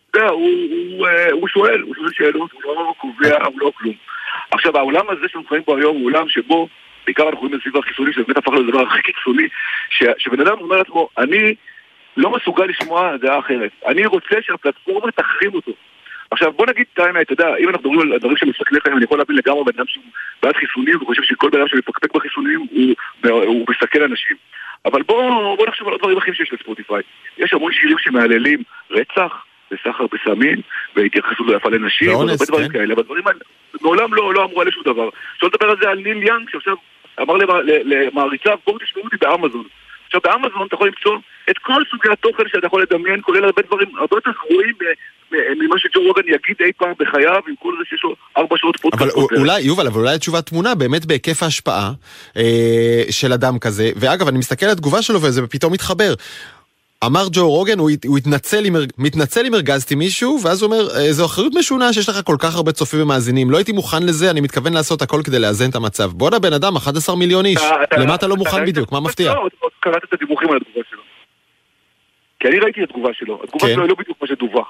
[0.09, 3.71] אתה יודע, הוא, הוא, אה, הוא שואל, הוא שואל שאלות, הוא לא קובע, הוא לא
[3.75, 3.95] כלום.
[4.51, 6.67] עכשיו, העולם הזה שאנחנו חיים בו היום הוא עולם שבו,
[7.05, 9.47] בעיקר אנחנו רואים סביב החיסונים, שזה באמת הפך לדבר הכי קיצוני,
[10.17, 11.55] שבן אדם אומר לעצמו, אני
[12.17, 13.71] לא מסוגל לשמוע דעה אחרת.
[13.87, 15.71] אני רוצה שהפלטפורמה תחרים אותו.
[16.31, 19.03] עכשיו בוא נגיד את האמת, אתה יודע, אם אנחנו מדברים על דברים שמסתכלים חיים, אני
[19.05, 20.03] יכול להבין לגמרי בן אדם שהוא
[20.43, 22.95] בעד חיסונים, וחושב שכל בן אדם שמפקפק בחיסונים הוא,
[23.45, 24.37] הוא מסתכל אנשים.
[24.85, 27.01] אבל בוא, בוא נחשוב על הדברים אחרים שיש לספוטיפיי.
[27.37, 30.61] יש המון שירים שמהללים רצח, וסחר בסמים,
[30.95, 32.11] והתייחסות לא יפה לנשים,
[32.47, 32.73] דברים כן.
[32.73, 33.39] כאלה, אבל דברים האלה
[33.81, 35.09] מעולם לא, לא אמרו עליה שום דבר.
[35.35, 36.75] אפשר לדבר על זה על ניל יאנג, שעכשיו
[37.21, 37.35] אמר
[37.83, 39.63] למעריציו, בואו תשמעו אותי באמזון.
[40.05, 41.17] עכשיו באמזון אתה יכול למצוא
[41.49, 44.75] את כל סוגי התוכן שאתה יכול לדמיין, כולל הרבה דברים הרבה יותר גרועים
[45.31, 49.17] ממה שג'ו רוגן יגיד אי פעם בחייו, עם כל זה שיש לו ארבע שעות פודקאסט.
[49.17, 51.91] אבל אולי, יובל, אבל אולי התשובה תמונה באמת בהיקף ההשפעה
[52.37, 56.13] אה, של אדם כזה, ואגב, אני מסתכל על התגובה שלו וזה פתאום מתחבר.
[57.03, 61.11] אמר ג'ו רוגן, הוא, הוא התנצל, אם, מתנצל אם הרגזתי מישהו, ואז הוא אומר, אה,
[61.11, 64.41] זו אחריות משונה שיש לך כל כך הרבה צופים ומאזינים, לא הייתי מוכן לזה, אני
[64.41, 66.11] מתכוון לעשות הכל כדי לאזן את המצב.
[66.11, 67.61] בואנה בן אדם, 11 מיליון איש,
[67.97, 68.91] למה אתה לא מוכן בדיוק?
[68.91, 69.33] מה מפתיע?
[69.79, 71.01] קראת את הדיווחים על התגובה שלו.
[72.39, 73.73] כי אני ראיתי את התגובה שלו, התגובה כן.
[73.73, 74.67] שלו היא לא בדיוק מה שדווח.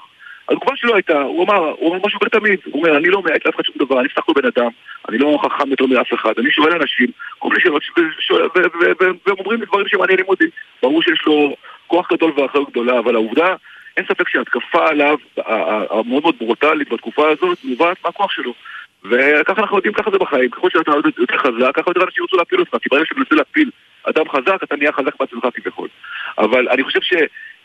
[0.48, 3.54] התגובה שלו הייתה, הוא אמר, הוא אמר משהו תמיד, הוא אומר, אני לא מעט לאף
[3.54, 4.70] אחד שום דבר, אני סך הכל בן אדם,
[5.08, 7.06] אני לא חכם יותר מאף אחד, אני שואל אנשים,
[7.38, 7.82] כל מיני שאלות,
[9.00, 10.44] והם אומרים דברים שמעניינים אותי.
[10.82, 11.56] ברור שיש לו
[11.86, 13.54] כוח גדול ואחריות גדולה, אבל העובדה,
[13.96, 15.18] אין ספק שההתקפה עליו,
[15.90, 18.54] המאוד מאוד ברוטלית בתקופה הזאת, נובעת מהכוח שלו.
[19.04, 22.60] וככה אנחנו יודעים, ככה זה בחיים, ככל שאתה יותר חזק, ככה יותר אנשים ירצו להפיל
[22.60, 23.70] אותך, כי ברגע שאתה מנסה להפיל
[24.02, 25.88] אדם חזק, אתה נהיה חזק בעצמך כביכול.
[26.38, 27.12] אבל אני חושב ש...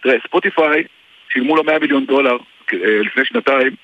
[0.04, 0.84] תראה, ספוטיפיי
[1.30, 2.38] שילמו לו 100 מיליון דולר
[2.74, 3.76] אה, לפני שנתיים,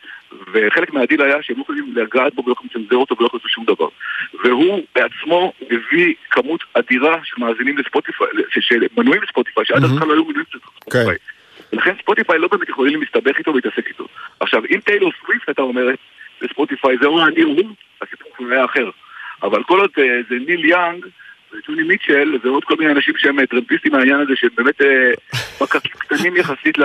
[0.54, 3.52] וחלק מהדיל היה שהם לא יכולים לגעת בו ולא יכולים לצנזר אותו ולא יכולים לעשות
[3.52, 3.88] שום דבר.
[4.58, 8.28] והוא בעצמו הביא כמות אדירה של מאזינים לספוטיפיי,
[8.60, 11.04] של מנויים לספוטיפיי, שעד אז לא היו מנויים לספוטיפיי.
[11.06, 11.76] כן.
[11.76, 14.08] ולכן ספוטיפיי לא באמת יכולים להסתבך איתו ולהתעסק איתו.
[14.40, 16.00] עכשיו, אם טיילור סוויפט הייתה אומרת
[16.42, 17.70] לספוטיפיי, זה או אני או הוא,
[18.02, 18.90] הסיפור היה אחר.
[19.44, 21.06] אבל כל עוד אה, זה ניל יאנג,
[21.54, 24.82] וג'וני מיטשל ועוד כל מיני אנשים שהם טרמפיסטים מהעניין הזה שהם באמת
[25.62, 26.78] מקקים אה, קטנים יחסית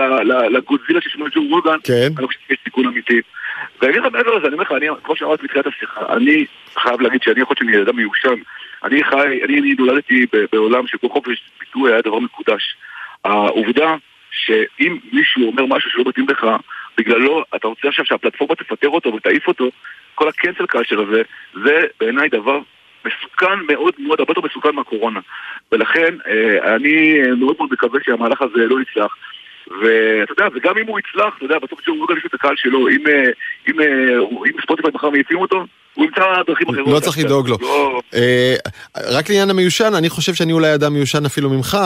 [0.50, 2.08] לגודזילה ששמו ג'ו רוגן, כן.
[2.18, 3.20] אני חושב שיש סיכון אמיתי.
[3.82, 7.22] ואני אגיד לך מעבר לזה, אני אומר לך, כמו שאמרתי בתחילת השיחה, אני חייב להגיד
[7.22, 8.42] שאני יכול להיות שאני אדם מיושן.
[8.84, 12.76] אני חי, אני נולדתי בעולם שבו חופש ביטוי היה דבר מקודש.
[13.24, 13.94] העובדה
[14.30, 16.46] שאם מישהו אומר משהו שלא מתאים לך,
[16.98, 19.70] בגללו אתה רוצה עכשיו שהפלטפורמה תפטר אותו ותעיף אותו,
[20.14, 21.22] כל הקנסל קלצ'ר הזה,
[21.64, 22.60] זה בעיניי דבר
[23.04, 25.20] מסוכן מאוד מאוד, הרבה יותר מסוכן מהקורונה.
[25.72, 29.16] ולכן אה, אני מאוד מאוד מקווה שהמהלך הזה לא יצלח.
[29.68, 32.88] ואתה יודע, וגם אם הוא יצלח, אתה יודע, בסוף ג'ו רוגן יש את הקהל שלו,
[32.88, 33.30] אם, אה,
[33.68, 36.88] אם, אה, אם ספוטיפיי מחר מעיפים אותו, הוא ימצא דרכים אחרות.
[36.88, 37.58] לא צריך לדאוג לו.
[37.60, 38.00] לא...
[38.14, 38.54] אה,
[39.10, 41.78] רק לעניין המיושן, אני חושב שאני אולי אדם מיושן אפילו ממך,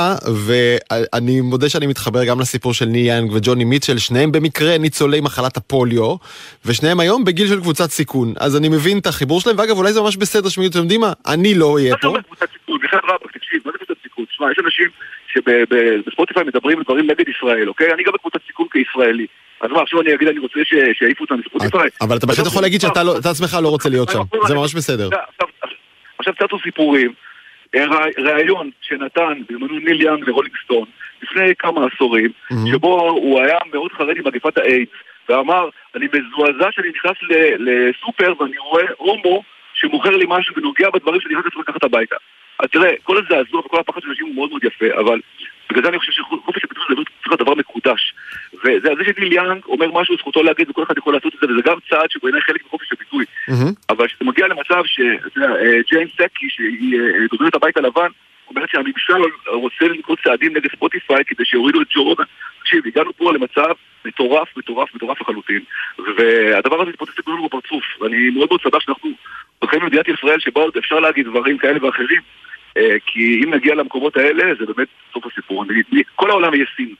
[0.46, 5.56] ואני מודה שאני מתחבר גם לסיפור של ני יאנג וג'וני מיטשל, שניהם במקרה ניצולי מחלת
[5.56, 6.14] הפוליו,
[6.64, 8.34] ושניהם היום בגיל של קבוצת סיכון.
[8.40, 11.54] אז אני מבין את החיבור שלהם, ואגב, אולי זה ממש בסדר אתם יודעים מה, אני
[11.54, 12.16] לא אהיה פה.
[14.50, 14.88] יש אנשים
[15.36, 17.92] שבספוטיפיי מדברים דברים נגד ישראל, אוקיי?
[17.92, 19.26] אני גם בקבוצת סיכון כישראלי.
[19.60, 20.60] אז מה, עכשיו אני אגיד, אני רוצה
[20.98, 21.88] שיעיפו אותם מספוטיפיי?
[22.00, 25.08] אבל אתה בהחלט יכול להגיד שאתה לא- עצמך לא רוצה להיות שם, זה ממש בסדר.
[26.18, 27.12] עכשיו קצת סיפורים.
[28.18, 30.84] ראיון שנתן במנוי ניל יאנג לרולינג סטון
[31.22, 32.30] לפני כמה עשורים,
[32.72, 34.90] שבו הוא היה מאוד חרד עם מגפת האיידס,
[35.28, 37.16] ואמר, אני מזועזע שאני נכנס
[37.58, 39.42] לסופר ואני רואה הומו
[39.74, 42.16] שמוכר לי משהו ונוגע בדברים שאני נכנס לקחת הביתה.
[42.58, 45.20] אז תראה, כל הזעזוע וכל הפחד של אנשים הוא מאוד מאוד יפה, אבל
[45.70, 48.14] בגלל זה אני חושב שחופש הביטוי צריך להיות דבר מקודש.
[48.64, 51.76] וזה שניל יאנג אומר משהו, זכותו להגיד, וכל אחד יכול לעשות את זה, וזה גם
[51.90, 53.24] צעד שבעיניי חלק מחופש הביטוי.
[53.88, 58.08] אבל כשזה מגיע למצב שג'יין סקי, שהיא אה, דוברת הבית הלבן,
[58.50, 62.24] אומרת שהממשל רוצה לנקוט צעדים נגד ספוטיפיי כדי שיורידו את ג'ו רוגן.
[62.60, 63.72] תקשיב, הגענו פה למצב
[64.04, 65.60] מטורף, מטורף, מטורף לחלוטין.
[66.18, 67.84] והדבר הזה מתפוצץ לכולנו בפרצוף.
[68.00, 69.10] ואני מאוד מאוד שמח שאנחנו
[69.64, 72.20] חיים במדינת ישראל שבה עוד אפשר להגיד דברים כאלה ואחרים.
[72.76, 75.64] אה, כי אם נגיע למקומות האלה, זה באמת סוף הסיפור.
[76.14, 76.94] כל העולם יהיה סין.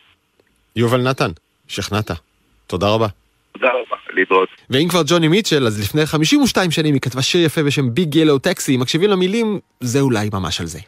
[0.77, 1.31] יובל נתן,
[1.69, 2.11] שכנעת.
[2.67, 3.07] תודה רבה.
[3.53, 4.49] תודה רבה, להתראות.
[4.71, 8.39] ואם כבר ג'וני מיטשל, אז לפני 52 שנים היא כתבה שיר יפה בשם ביג ילו
[8.39, 10.79] טקסי, מקשיבים למילים, זה אולי ממש על זה.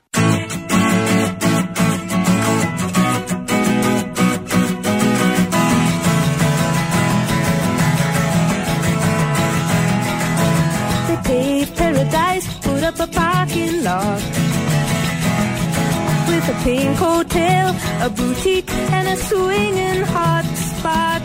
[12.88, 14.22] Up a parking lot.
[16.28, 17.66] With a pink hotel,
[18.06, 21.22] a boutique, and a swinging hot spot.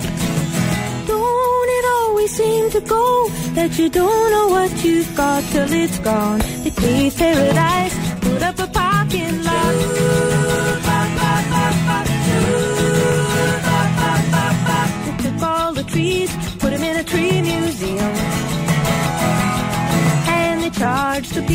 [1.08, 6.00] Don't it always seem to go that you don't know what you've got till it's
[6.00, 6.40] gone?
[6.64, 10.63] They paved paradise, put up a parking lot.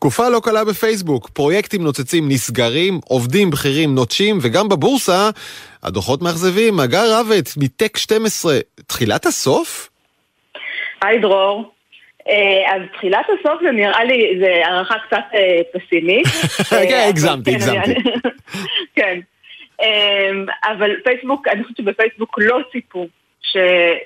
[0.00, 5.30] תקופה לא קלה בפייסבוק, פרויקטים נוצצים נסגרים, עובדים בכירים נוטשים, וגם בבורסה
[5.82, 6.80] הדוחות מאכזבים.
[6.80, 8.52] הגר רבת מטק 12,
[8.86, 9.90] תחילת הסוף?
[11.02, 11.72] היי דרור.
[12.28, 16.26] אה, אז תחילת הסוף זה נראה לי, זה הערכה קצת אה, פסימית.
[16.88, 17.78] כן, הגזמתי, כן, הגזמתי.
[17.90, 17.94] אני-
[18.96, 19.20] כן.
[19.80, 20.30] אה,
[20.72, 23.06] אבל פייסבוק, אני חושבת שבפייסבוק לא ציפו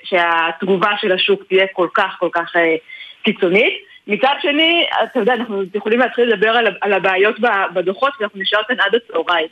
[0.03, 2.75] שהתגובה של השוק תהיה כל כך כל כך אה,
[3.23, 3.92] קיצונית.
[4.07, 7.35] מצד שני, אתה יודע, אנחנו יכולים להתחיל לדבר על על הבעיות
[7.73, 9.47] בדוחות ואנחנו נשאר כאן עד הצהריים.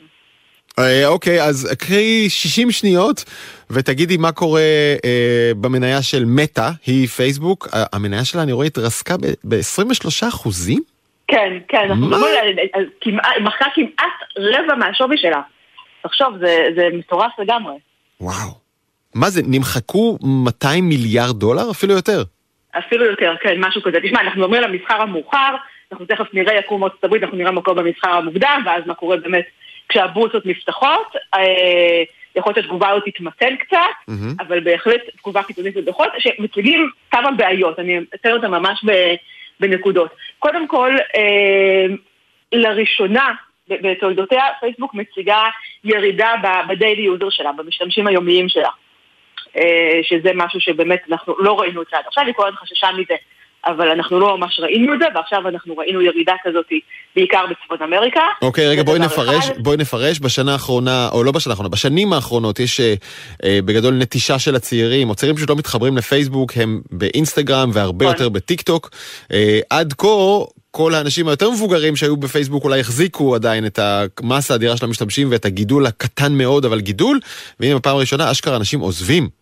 [0.78, 3.24] אה, אוקיי, אז קחי 60 שניות
[3.70, 4.60] ותגידי מה קורה
[5.04, 7.68] אה, במניה של מטא, היא פייסבוק.
[7.92, 10.82] המניה שלה, אני רואה, התרסקה ב-23 אחוזים?
[11.28, 12.06] כן, כן, אנחנו?
[12.06, 15.40] מדברים על על כמעט, מכרה כמעט רבע מהשווי שלה.
[16.02, 17.74] תחשוב, זה, זה מטורף לגמרי.
[18.20, 18.50] וואו.
[19.14, 21.70] מה זה, נמחקו 200 מיליארד דולר?
[21.70, 22.22] אפילו יותר.
[22.78, 24.00] אפילו יותר, כן, משהו כזה.
[24.00, 25.54] תשמע, אנחנו מדברים על המסחר המאוחר,
[25.92, 29.16] אנחנו תכף נראה יקום ארצות הברית, אנחנו נראה מה קורה במסחר המוקדם, ואז מה קורה
[29.16, 29.44] באמת
[29.88, 31.16] כשהבורסות נפתחות.
[31.34, 32.02] אה,
[32.36, 33.76] יכול להיות שהתגובה הזאת תתמתן קצת,
[34.08, 34.34] מהמם.
[34.40, 38.84] אבל בהחלט תגובה קיצונית לדוחות, שמציגים כמה בעיות, אני אתן אותן ממש
[39.60, 40.10] בנקודות.
[40.38, 41.86] קודם כל, אה,
[42.52, 43.32] לראשונה
[43.68, 45.42] בתולדותיה, פייסבוק מציגה
[45.84, 46.34] ירידה
[46.68, 48.68] ב daily user שלה, במשתמשים היומיים שלה.
[49.56, 52.86] אה, שזה משהו שבאמת אנחנו לא ראינו את זה עד עכשיו, היא כל הזמן חששה
[52.98, 53.14] מזה,
[53.66, 56.66] אבל אנחנו לא ממש ראינו את זה, ועכשיו אנחנו ראינו ירידה כזאת
[57.16, 58.20] בעיקר בצפון אמריקה.
[58.42, 59.58] אוקיי, רגע, זה בואי נפרש, אחד.
[59.58, 60.20] בואי נפרש.
[60.20, 62.94] בשנה האחרונה, או לא בשנה האחרונה, בשנים האחרונות יש אה,
[63.44, 68.16] אה, בגדול נטישה של הצעירים, או צעירים פשוט לא מתחברים לפייסבוק, הם באינסטגרם והרבה נכון.
[68.16, 68.90] יותר בטיק טוק.
[69.32, 70.08] אה, עד כה...
[70.74, 75.44] כל האנשים היותר מבוגרים שהיו בפייסבוק אולי החזיקו עדיין את המסה האדירה של המשתמשים ואת
[75.44, 77.20] הגידול הקטן מאוד, אבל גידול,
[77.60, 79.41] והנה בפעם הראשונה אשכרה אנשים עוזבים.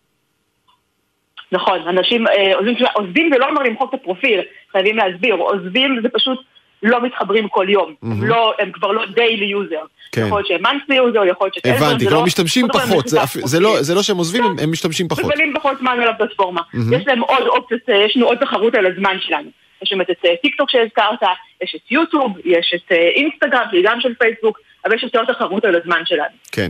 [1.51, 4.39] נכון, אנשים אה, עוזבים, עוזבים זה לא אומר למחוק את הפרופיל,
[4.71, 6.39] חייבים להסביר, עוזבים זה פשוט
[6.83, 8.27] לא מתחברים כל יום, מהמם.
[8.27, 9.81] לא, הם כבר לא daily user.
[10.11, 10.21] כן.
[10.25, 13.07] יכול להיות שהם monthly user, יכול להיות שטלפון, הבנתי, זה כלומר לא- משתמשים לא פחות,
[13.07, 13.77] זה אפ- זה לא-.
[13.81, 15.25] זה לא שהם עוזבים, הם- הם משתמשים פחות.
[15.25, 16.61] מבלים פחות זמן על הפלטפורמה.
[16.73, 16.93] מהמם.
[16.93, 19.49] יש להם עוד אופציות, אה, יש לנו עוד תחרות על הזמן שלנו.
[19.83, 21.19] יש באמת את אה, טיק טוק שהזכרת,
[21.63, 25.65] יש את יוטיוב, יש את אה, אינסטגרם, שהיא גם של פייסבוק, אבל יש יותר תחרות
[25.65, 26.35] על הזמן שלנו.
[26.51, 26.69] כן.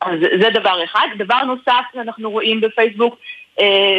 [0.00, 1.06] אז זה דבר אחד.
[1.18, 3.18] דבר נוסף שאנחנו רואים בפייסבוק, אה,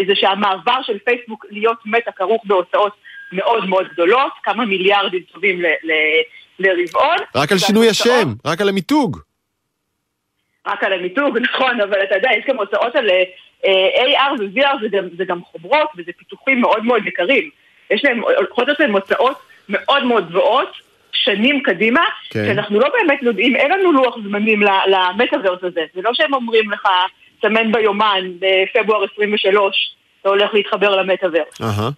[0.08, 2.94] זה שהמעבר של פייסבוק להיות מטה כרוך בהוצאות
[3.32, 6.22] מאוד מאוד גדולות, כמה מיליארדים טובים ל- ל-
[6.60, 7.18] לרבעון.
[7.36, 9.18] רק על שינוי השם, רק על המיתוג.
[10.68, 13.24] רק על המיתוג, נכון, אבל אתה יודע, יש גם הוצאות על אה,
[13.96, 17.50] AR ו-VR, זה זה גם חוברות וזה פיתוחים מאוד מאוד יקרים.
[17.92, 19.38] יש להם, יכולות להיות להם הוצאות
[19.70, 20.70] מאוד מאוד גבוהות,
[21.14, 22.46] שנים קדימה, כן.
[22.46, 25.82] שאנחנו לא באמת יודעים, אין לנו לוח זמנים למטאוורס הזה.
[25.94, 26.88] זה לא שהם אומרים לך,
[27.44, 29.76] תסמן ביומן בפברואר 23,
[30.22, 31.62] אתה הולך להתחבר למטאוורס.
[31.62, 31.90] אהה.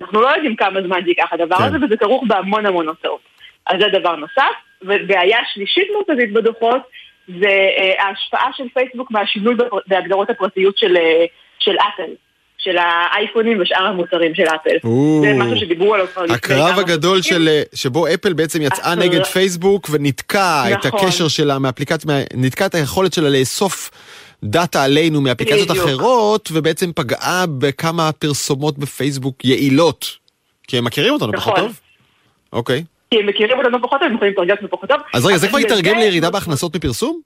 [0.00, 1.62] אנחנו לא יודעים כמה זמן זה ייקח הדבר כן.
[1.64, 3.20] הזה, וזה כרוך בהמון המון הוצאות.
[3.66, 4.54] אז זה דבר נוסף.
[4.82, 6.82] ובעיה שלישית מרכזית בדוחות,
[7.40, 9.54] זה אה, ההשפעה של פייסבוק מהשינוי
[9.86, 11.24] בהגדרות הפרטיות של, אה,
[11.58, 12.10] של אפל.
[12.58, 14.76] של האייפונים ושאר המוצרים של אפל.
[14.84, 15.20] או.
[15.24, 17.36] זה משהו שדיברו עליו כבר לפני הקרב כמה הגדול חודשים.
[17.36, 21.00] של, אה, שבו אפל בעצם יצאה הקרב- נגד פייסבוק וניתקה את נכון.
[21.00, 23.90] הקשר שלה מאפליקציה, ניתקה את היכולת שלה לאסוף
[24.44, 25.86] דאטה עלינו מאפליקציות בדיוק.
[25.86, 30.16] אחרות, ובעצם פגעה בכמה פרסומות בפייסבוק יעילות.
[30.68, 31.66] כי הם מכירים אותנו פחות נכון.
[31.68, 31.80] טוב?
[32.52, 32.84] אוקיי.
[33.10, 34.98] כי הם מכירים אותנו פחות טוב, הם יכולים אותנו פחות טוב.
[35.14, 37.20] אז רגע, זה כבר יתרגם לזה- לירידה בהכנסות מפרסום?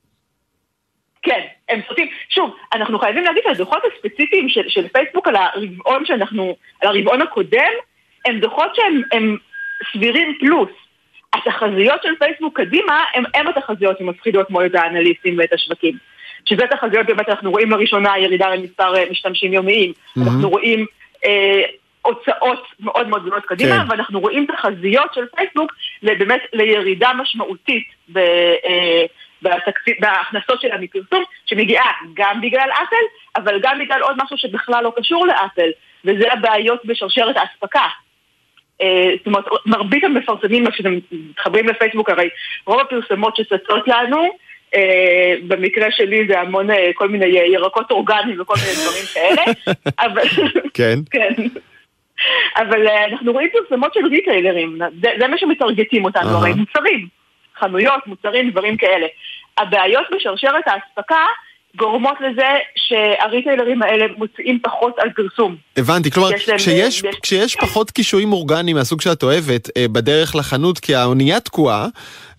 [1.23, 2.07] כן, הם סוטים.
[2.29, 7.73] שוב, אנחנו חייבים להגיד שהדוחות הספציפיים של, של פייסבוק על הרבעון שאנחנו, על הרבעון הקודם,
[8.27, 9.37] הם דוחות שהם הם
[9.93, 10.69] סבירים פלוס.
[11.35, 15.99] התחזיות של פייסבוק קדימה, הם, הם התחזיות שמפחידות מאוד את האנליסטים ואת השווקים.
[16.45, 19.93] שזה תחזיות באמת, אנחנו רואים לראשונה ירידה במספר אה, משתמשים יומיים.
[20.23, 20.87] אנחנו רואים
[21.25, 21.63] אה,
[22.03, 23.91] הוצאות מאוד מאוד גדולות קדימה, כן.
[23.91, 29.05] ואנחנו רואים תחזיות של פייסבוק באמת לירידה משמעותית ב, אה,
[29.43, 33.05] בתקציב, בהכנסות שלה מפרסום, שמגיעה גם בגלל אפל,
[33.37, 35.71] אבל גם בגלל עוד משהו שבכלל לא קשור לאפל,
[36.05, 37.87] וזה הבעיות בשרשרת האספקה.
[38.81, 42.29] אה, זאת אומרת, מרבית המפרסמים, כשאתם מתחברים לפייסבוק, הרי
[42.67, 44.29] רוב הפרסומות שצצות לנו,
[45.47, 49.53] במקרה שלי זה המון אה, כל מיני ירקות אורגניים וכל מיני דברים כאלה,
[50.07, 50.23] אבל...
[50.75, 50.99] כן.
[51.15, 51.33] כן.
[52.57, 56.29] אבל אה, אנחנו רואים פרסומות של ריטיילרים, זה, זה מה שמטרגטים אותנו.
[56.29, 57.07] הרי מוצרים,
[57.59, 59.07] חנויות, מוצרים, דברים כאלה.
[59.59, 61.27] הבעיות בשרשרת האספקה
[61.77, 65.57] גורמות לזה שהריטיילרים האלה מוציאים פחות על פרסום.
[65.77, 70.79] הבנתי, כלומר, להם, כשיש, יש- כשיש פחות קישואים אורגניים מהסוג שאת אוהבת אה, בדרך לחנות
[70.79, 71.87] כי האונייה תקועה,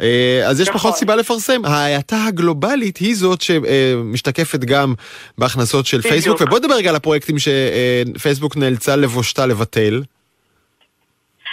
[0.02, 0.80] אה, אז יש נכון.
[0.80, 1.66] פחות סיבה לפרסם.
[1.66, 4.94] ההאטה הגלובלית היא זאת שמשתקפת גם
[5.38, 6.12] בהכנסות של בדיוק.
[6.14, 6.42] פייסבוק.
[6.42, 10.02] ובוא נדבר רגע על הפרויקטים שפייסבוק נאלצה לבושתה לבטל.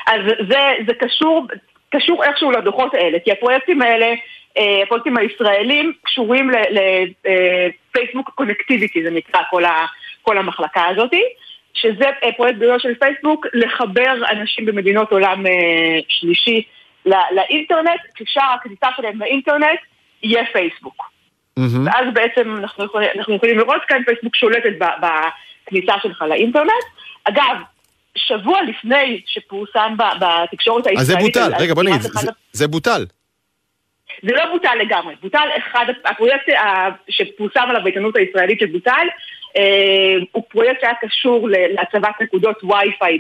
[0.07, 1.47] אז זה, זה קשור,
[1.97, 4.07] קשור איכשהו לדוחות האלה, כי הפרויקטים האלה,
[4.59, 6.51] אה, הפרויקטים הישראלים קשורים
[7.95, 9.87] לפייסבוק קונקטיביטי, זה נקרא כל, ה,
[10.23, 11.23] כל המחלקה הזאתי,
[11.75, 15.53] שזה אה, פרויקט גדול של פייסבוק, לחבר אנשים במדינות עולם אה,
[16.09, 16.63] שלישי
[17.07, 19.79] לא- לאינטרנט, כששער הכניסה שלהם לאינטרנט
[20.23, 21.11] יהיה פייסבוק.
[21.57, 21.87] מהמם.
[21.87, 26.71] ואז בעצם אנחנו יכולים, אנחנו יכולים לראות כאן פייסבוק שולטת בכניסה שלך לאינטרנט.
[27.25, 27.57] אגב,
[28.17, 31.37] שבוע לפני שפורסם בתקשורת אז זה הישראלית...
[31.37, 33.05] בוטל, רגע בוא נגיד, זה- זה בוטל.
[34.23, 39.07] זה לא בוטל לגמרי, בוטל אחד, הפרויקט ה- שפורסם עליו בעיתונות הישראלית שבוטל,
[39.57, 43.19] אה, הוא פרויקט שהיה קשור להצבת נקודות וי-פיי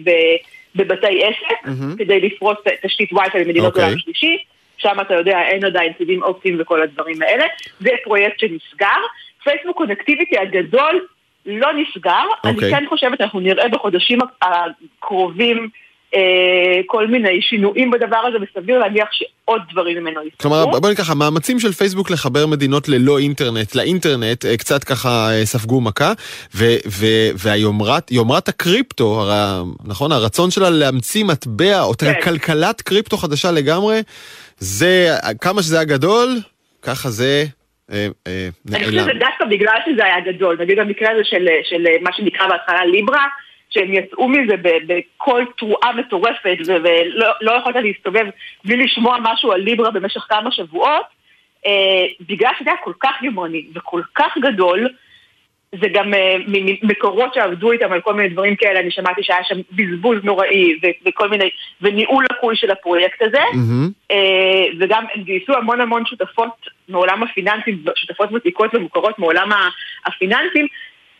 [0.74, 1.96] בבתי עסק, מהמם.
[1.98, 3.84] כדי לפרוס תשתית וי-פיי במדינות אוקיי.
[3.84, 4.36] עולם שלישי,
[4.78, 7.44] שם אתה יודע, אין עדיין סיבים אופטיים וכל הדברים האלה,
[7.80, 9.00] זה פרויקט שנסגר.
[9.44, 11.06] פייסבוק קונקטיביטי הגדול
[11.46, 12.70] לא נסגר, אני אוקיי.
[12.70, 15.64] כן חושבת, אנחנו נראה בחודשים הקרובים אה,
[16.86, 20.50] כל מיני שינויים בדבר הזה, וסביר להניח שעוד דברים ממנו יסתכלו.
[20.50, 25.30] כלומר, בוא נגיד ככה, המאמצים של פייסבוק לחבר מדינות ללא אינטרנט לאינטרנט אה, קצת ככה
[25.32, 26.12] אה, ספגו מכה,
[27.34, 32.20] והיומרת יומרת הקריפטו, הרי, נכון, הרצון שלה להמציא מטבע או כן.
[32.20, 34.00] כלכלת קריפטו חדשה לגמרי,
[34.58, 35.08] זה,
[35.40, 36.28] כמה שזה היה גדול,
[36.82, 37.44] ככה זה
[37.92, 39.02] אה, אה, אני חושבת.
[39.02, 43.26] שזה דווקא בגלל שזה היה גדול, נגיד במקרה הזה של, של מה שנקרא בהתחלה ליברה,
[43.70, 48.26] שהם יצאו מזה ב- בכל תרועה מטורפת ולא לא יכולת להסתובב
[48.64, 51.06] בלי לשמוע משהו על ליברה במשך כמה שבועות,
[51.66, 54.88] אה, בגלל שזה היה כל כך יומרני וכל כך גדול,
[55.80, 56.36] זה גם אה,
[56.82, 61.08] ממקורות שעבדו איתם על כל מיני דברים כאלה, אני שמעתי שהיה שם בזבוז נוראי ו-
[61.08, 61.50] וכל מיני,
[61.82, 63.42] וניהול לקוי של הפרויקט הזה.
[64.10, 69.48] אה, וגם הם גייסו המון המון שותפות מעולם הפיננסים, שותפות ותיקות ומוכרות מעולם
[70.06, 70.66] הפיננסים,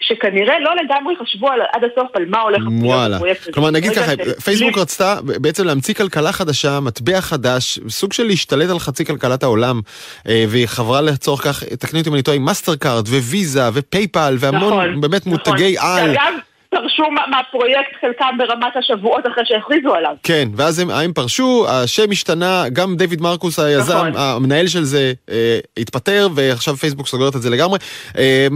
[0.00, 3.16] שכנראה לא לגמרי חשבו על, עד הסוף על מה הולך להיות וואלה.
[3.16, 3.52] בפרויקט הזה.
[3.52, 8.70] כלומר, נגיד ברגע ככה, פייסבוק רצתה בעצם להמציא כלכלה חדשה, מטבע חדש, סוג של להשתלט
[8.70, 9.80] על חצי כלכלת העולם,
[10.28, 14.36] אה, והיא חברה לצורך כך, תקני אותי אם אני טועה, עם מאסטר קארד וויזה ופייפל
[14.38, 15.32] והמון נכון, באמת נכון.
[15.32, 16.14] מותגי על.
[16.14, 16.32] שאגב,
[16.70, 20.14] פרשו מה- מהפרויקט חלקם ברמת השבועות אחרי שהכריזו עליו.
[20.22, 24.12] כן, ואז הם, הם פרשו, השם השתנה, גם דיוויד מרקוס היזם, נכון.
[24.16, 27.78] המנהל של זה, אה, התפטר, ועכשיו פייסבוק סוגרת את זה לגמרי.
[28.18, 28.46] אה,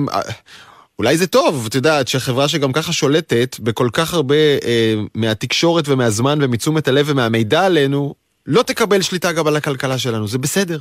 [0.98, 6.38] אולי זה טוב, את יודעת, שחברה שגם ככה שולטת בכל כך הרבה אה, מהתקשורת ומהזמן
[6.42, 8.14] ומתשומת הלב ומהמידע עלינו,
[8.46, 10.78] לא תקבל שליטה גם על הכלכלה שלנו, זה בסדר.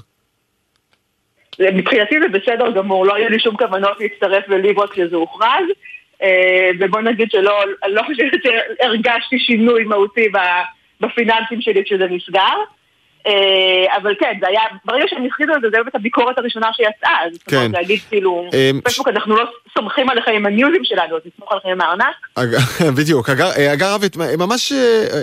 [1.59, 5.65] מבחינתי זה בסדר גמור, לא היו לי שום כוונות להצטרף לליברה כשזה הוכרז,
[6.23, 10.27] אה, ובוא נגיד שלא לא חושבת שהרגשתי שינוי מהותי
[11.01, 12.57] בפיננסים שלי כשזה נסגר.
[13.27, 17.17] אה, אבל כן, זה היה, ברגע שהם הכריזו על זה, זה באמת הביקורת הראשונה שיצאה,
[17.25, 17.71] אז זאת אומרת כן.
[17.71, 19.43] להגיד כאילו, אה, פייסבוק אנחנו לא
[19.77, 22.15] סומכים עליכם עם הניוזים שלנו, אז נסמוך עליכם עם הארנק.
[22.97, 23.29] בדיוק.
[23.29, 23.51] אגר
[24.21, 24.77] אה, ממש אה,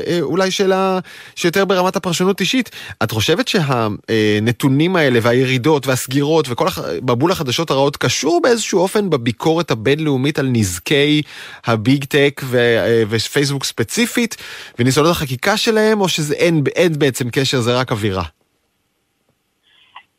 [0.06, 0.98] אה, אולי שאלה
[1.36, 2.70] שיותר ברמת הפרשנות אישית.
[3.02, 9.70] את חושבת שהנתונים האלה והירידות והסגירות וכל הח- מבול החדשות הרעות קשור באיזשהו אופן בביקורת
[9.70, 11.22] הבינלאומית על נזקי
[11.66, 14.36] הביג טק ו- ופייסבוק ספציפית
[14.78, 18.22] וניסיונות החקיקה שלהם, או שזה אין, אין בעצם קשר, זה רק אווירה?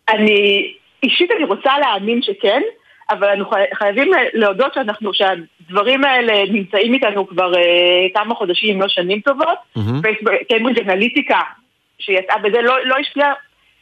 [0.09, 0.73] אני,
[1.03, 2.61] אישית אני רוצה להאמין שכן,
[3.11, 7.61] אבל אנחנו חי- חייבים להודות שאנחנו, שהדברים האלה נמצאים איתנו כבר אה,
[8.13, 9.57] כמה חודשים, אם לא שנים טובות.
[10.01, 11.39] פייסבוק, קיימברידג' אנליטיקה,
[11.99, 13.33] שיצאה בזה, לא, לא השפיעה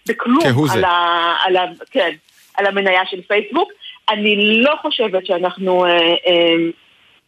[0.09, 0.39] בכלום.
[0.73, 0.89] על, ה,
[1.45, 2.09] על, ה, כן,
[2.57, 3.71] על המניה של פייסבוק.
[4.09, 5.91] אני לא חושבת שאנחנו, אה,
[6.27, 6.55] אה,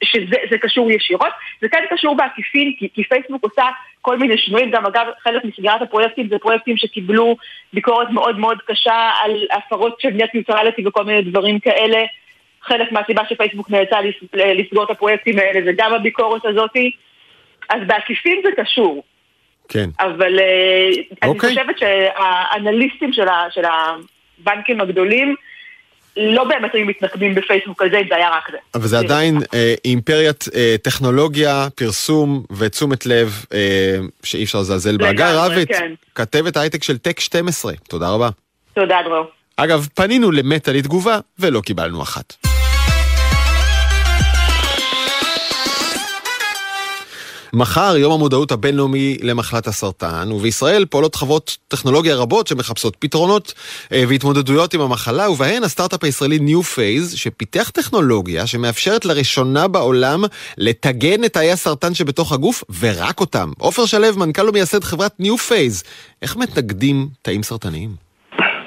[0.04, 1.28] שזה זה קשור ישירות,
[1.62, 3.64] זה כן קשור בעקיפין, כי, כי פייסבוק עושה
[4.02, 7.36] כל מיני שינויים, גם אגב, חלק מסגירת הפרויקטים זה פרויקטים שקיבלו
[7.74, 12.04] ביקורת מאוד מאוד קשה על הפרות של net neutrality וכל מיני דברים כאלה.
[12.64, 16.92] חלק מהסיבה שפייסבוק נאלצה לס- לסגור את הפרויקטים האלה זה גם הביקורת הזאתי.
[17.70, 19.04] אז בעקיפין זה קשור.
[19.70, 19.90] כן.
[20.00, 20.90] אבל אה,
[21.24, 21.50] אני אוקיי.
[21.50, 25.36] חושבת שהאנליסטים של, ה, של הבנקים הגדולים
[26.18, 28.58] לא באמת היו מתנקמים בפייסבוק על זה אם זה היה רק זה.
[28.76, 35.10] אבל זה עדיין אה, אימפריית אה, טכנולוגיה, פרסום ותשומת לב אה, שאי אפשר לזלזל בה.
[35.10, 35.94] הגר רביץ, כן.
[36.16, 38.30] כתבת הייטק של טק 12, תודה רבה.
[38.74, 39.26] תודה דרור.
[39.58, 42.51] אגב, פנינו למטא לתגובה ולא קיבלנו אחת.
[47.54, 53.54] מחר יום המודעות הבינלאומי למחלת הסרטן, ובישראל פועלות חברות טכנולוגיה רבות שמחפשות פתרונות
[53.92, 60.24] אה, והתמודדויות עם המחלה, ובהן הסטארט-אפ הישראלי New Phase, שפיתח טכנולוגיה שמאפשרת לראשונה בעולם
[60.58, 63.52] לטגן את תאי הסרטן שבתוך הגוף, ורק אותם.
[63.60, 65.84] עופר שלו, מנכ"ל ומייסד חברת New Phase,
[66.22, 68.11] איך מתנגדים תאים סרטניים?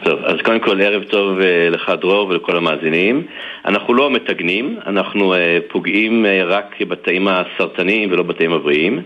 [0.05, 3.27] טוב, אז קודם כל ערב טוב אה, לך דרור ולכל המאזינים.
[3.65, 9.03] אנחנו לא מתגנים, אנחנו אה, פוגעים אה, רק בתאים הסרטניים ולא בתאים הבריאים.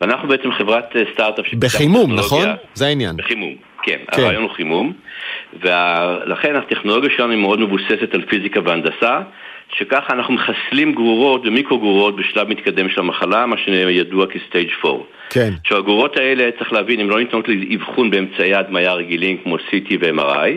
[0.00, 2.48] ואנחנו בעצם חברת אה, סטארט-אפ שפיתחה בחימום, נכון?
[2.74, 3.16] זה העניין.
[3.16, 3.98] בחימום, כן.
[4.12, 4.22] כן.
[4.22, 4.92] הרעיון הוא חימום.
[5.62, 9.20] ולכן הטכנולוגיה שלנו היא מאוד מבוססת על פיזיקה והנדסה,
[9.72, 15.02] שככה אנחנו מחסלים גרורות ומיקרו גרורות בשלב מתקדם של המחלה, מה שידוע כסטייג' 4.
[15.30, 15.50] כן.
[15.60, 20.50] עכשיו הגרורות האלה, צריך להבין, הן לא ניתנות לאבחון באמצעי הדמיה רגילים כמו CT ו-MRI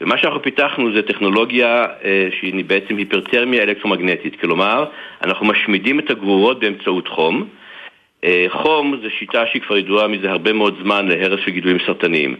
[0.00, 4.84] ומה שאנחנו פיתחנו זה טכנולוגיה אה, שהיא בעצם היפרתרמיה אלקטרומגנטית כלומר,
[5.24, 7.44] אנחנו משמידים את הגרורות באמצעות חום
[8.24, 12.36] אה, חום זה שיטה שהיא כבר ידועה מזה הרבה מאוד זמן להרס של גידולים סרטניים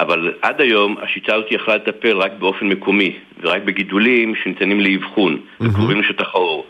[0.00, 6.00] אבל עד היום השיטה הזאת יכלה לטפל רק באופן מקומי ורק בגידולים שניתנים לאבחון וקרובים
[6.00, 6.66] לשטח העור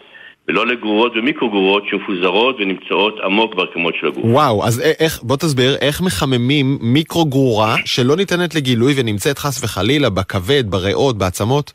[0.49, 4.24] ולא לגרורות ומיקרו-גרורות שמפוזרות ונמצאות עמוק ברקמות של הגוף.
[4.24, 10.70] וואו, אז איך, בוא תסביר, איך מחממים מיקרו-גרורה שלא ניתנת לגילוי ונמצאת חס וחלילה בכבד,
[10.70, 11.72] בריאות, בעצמות?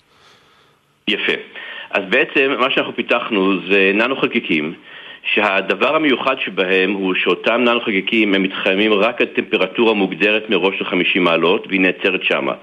[1.08, 1.34] יפה.
[1.92, 4.74] אז בעצם מה שאנחנו פיתחנו זה ננו חלקיקים,
[5.34, 10.86] שהדבר המיוחד שבהם הוא שאותם ננו חלקיקים הם מתחממים רק על טמפרטורה מוגדרת מראש של
[10.86, 12.54] 50 מעלות והיא נעצרת שמה.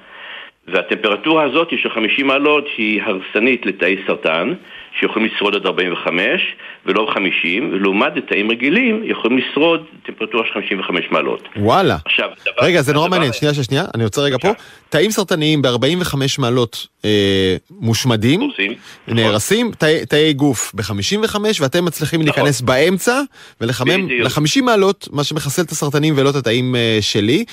[0.69, 4.55] והטמפרטורה הזאת של 50 מעלות היא הרסנית לתאי סרטן
[5.01, 6.41] שיכולים לשרוד עד 45
[6.87, 11.49] ולא 50 ולעומת תאים רגילים יכולים לשרוד טמפרטורה של 55 מעלות.
[11.57, 11.97] וואלה.
[12.05, 14.49] עכשיו, דבר- רגע, זה נורא מעניין, שנייה, שנייה, שנייה, אני עוצר רגע פה.
[14.89, 18.73] תאים סרטניים ב-45 מעלות אה, מושמדים, הורסים.
[19.09, 22.35] נהרסים, תאי- תאי גוף ב-55, ואתם מצליחים נכון.
[22.43, 23.21] להיכנס באמצע
[23.61, 24.27] ולחמם בדיוק.
[24.39, 27.45] ל-50 מעלות, מה שמחסל את הסרטנים ולא את התאים אה, שלי.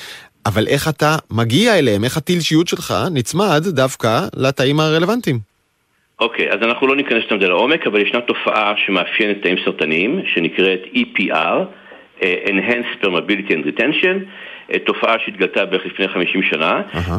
[0.46, 5.49] אבל איך אתה מגיע אליהם, איך הטיל שיוט שלך נצמד דווקא לתאים הרלוונטיים?
[6.20, 11.58] אוקיי, אז אנחנו לא ניכנס לזה לעומק, אבל ישנה תופעה שמאפיינת תאים סרטניים, שנקראת EPR,
[12.24, 14.18] אה, Enhanced Permeability and Retention,
[14.74, 17.18] אה, תופעה שהתגלתה בערך לפני 50 שנה, אהה.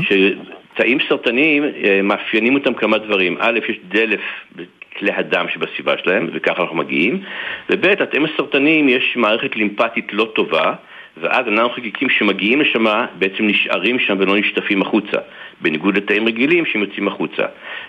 [0.75, 3.37] שתאים סרטניים אה, מאפיינים אותם כמה דברים.
[3.41, 4.21] א', יש דלף
[4.57, 7.23] בכלי הדם שבסביבה שלהם, וככה אנחנו מגיעים,
[7.71, 10.73] וב', לתאים הסרטניים יש מערכת לימפטית לא טובה,
[11.17, 12.85] ואז הננו חלקיקים שמגיעים לשם
[13.19, 15.19] בעצם נשארים שם ולא נשטפים החוצה,
[15.61, 17.43] בניגוד לתאים רגילים שהם יוצאים החוצה.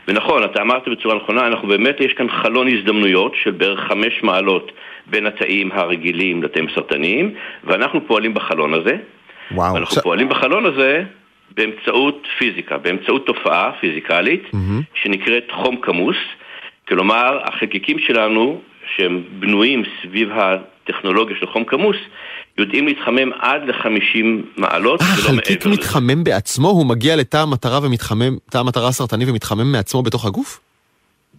[0.07, 4.71] ונכון, אתה אמרת בצורה נכונה, אנחנו באמת, יש כאן חלון הזדמנויות של בערך חמש מעלות
[5.07, 8.95] בין התאים הרגילים לתאים סרטניים, ואנחנו פועלים בחלון הזה.
[9.51, 9.67] וואו.
[9.67, 11.03] אנחנו עכשיו- פועלים בחלון הזה
[11.55, 14.81] באמצעות פיזיקה, באמצעות תופעה פיזיקלית מהמם.
[14.93, 16.17] שנקראת חום כמוס,
[16.87, 18.61] כלומר החלקיקים שלנו
[18.95, 21.97] שהם בנויים סביב הטכנולוגיה של חום כמוס
[22.57, 24.25] יודעים להתחמם עד ל-50
[24.57, 25.81] מעלות אה, ולא חלקיק מעבר לזה.
[25.81, 26.67] מתחמם בעצמו?
[26.67, 30.59] הוא מגיע לתא המטרה ומתחמם, תא המטרה הסרטני ומתחמם מעצמו בתוך הגוף?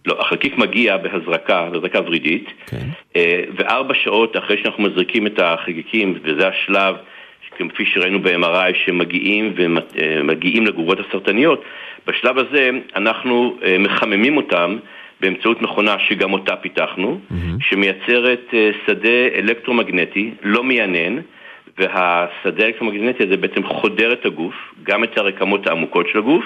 [0.05, 2.87] לא, החלקיק מגיע בהזרקה, בהזרקה ורידית, כן.
[3.15, 6.95] אה, וארבע שעות אחרי שאנחנו מזריקים את החלקיקים, וזה השלב,
[7.57, 11.63] כפי שראינו ב-MRI, שמגיעים ומגיעים לגרורות הסרטניות,
[12.07, 14.77] בשלב הזה אנחנו אה, מחממים אותם
[15.23, 17.19] באמצעות מכונה שגם אותה פיתחנו,
[17.59, 21.21] שמייצרת אה, שדה אלקטרומגנטי לא מיינן,
[21.77, 24.53] והשדה האלקטרומגנטי הזה בעצם חודר את הגוף,
[24.83, 26.43] גם את הרקמות העמוקות של הגוף,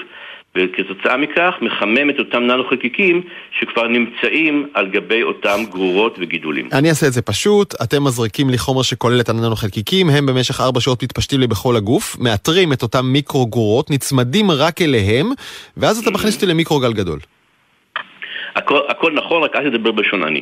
[0.55, 3.21] וכתוצאה מכך מחמם את אותם ננו-חלקיקים
[3.59, 6.69] שכבר נמצאים על גבי אותם גרורות וגידולים.
[6.73, 10.79] אני אעשה את זה פשוט, אתם מזריקים לי חומר שכולל את הננו-חלקיקים, הם במשך ארבע
[10.79, 15.29] שעות מתפשטים לי בכל הגוף, מאתרים את אותם מיקרו-גרורות, נצמדים רק אליהם,
[15.77, 17.19] ואז אתה מכניס אותי למיקרוגל גדול.
[18.57, 20.41] הכל, הכל נכון, רק אל תדבר בלשון עני.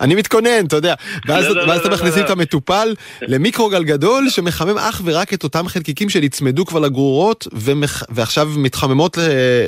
[0.00, 0.94] אני מתכונן, אתה יודע.
[1.26, 2.24] ואז, לא, לא, אתם לא, מכניסים.
[2.24, 7.46] את המטופל למיקרוגל גדול שמחמם אך ורק את אותם חלקיקים שנצמדו כבר לגרורות.
[8.08, 9.18] ועכשיו מתחממות,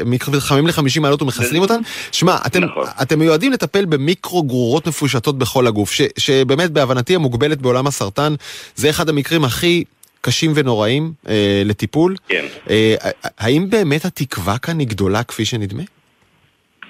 [0.07, 1.81] מתחממים ל-50 מעלות ומחסלים אותן.
[2.13, 2.87] שמע, אתם, נכון.
[3.17, 5.93] מיועדים לטפל במיקרו גרורות מפושטות בכל הגוף.
[6.19, 8.35] שבאמת בהבנתי המוגבלת בעולם הסרטן,
[8.77, 9.85] זה אחד המקרים הכי...
[10.21, 12.17] קשים ונוראים אה, לטיפול.
[12.29, 12.45] כן.
[12.71, 12.95] אה,
[13.39, 15.83] האם באמת התקווה כאן היא גדולה כפי שנדמה?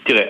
[0.08, 0.24] תראה,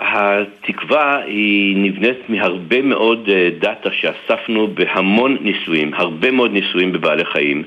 [0.00, 7.62] התקווה היא נבנית מהרבה מאוד אה, דאטה שאספנו בהמון ניסויים, הרבה מאוד ניסויים בבעלי חיים,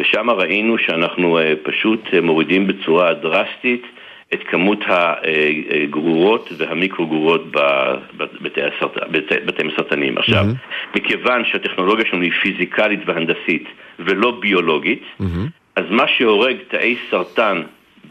[0.00, 3.82] ושם ראינו שאנחנו אה, פשוט אה, מורידים בצורה דרסטית
[4.34, 7.42] את כמות הגרורות והמיקרו-גרורות
[9.46, 10.18] בתים הסרטניים.
[10.18, 10.44] עכשיו,
[10.96, 13.64] מכיוון שהטכנולוגיה שלנו היא פיזיקלית והנדסית
[13.98, 15.02] ולא ביולוגית,
[15.76, 17.62] אז מה שהורג תאי סרטן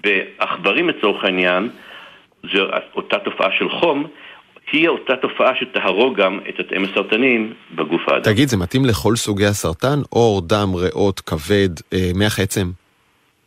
[0.03, 1.69] בעכברים לצורך העניין,
[2.43, 2.63] זו
[2.95, 4.07] אותה תופעה של חום,
[4.71, 8.23] היא אותה תופעה שתהרוג גם את התאים הסרטניים בגוף האדם.
[8.23, 9.99] תגיד, זה מתאים לכל סוגי הסרטן?
[10.09, 12.71] עור, דם, ריאות, כבד, אה, מח עצם?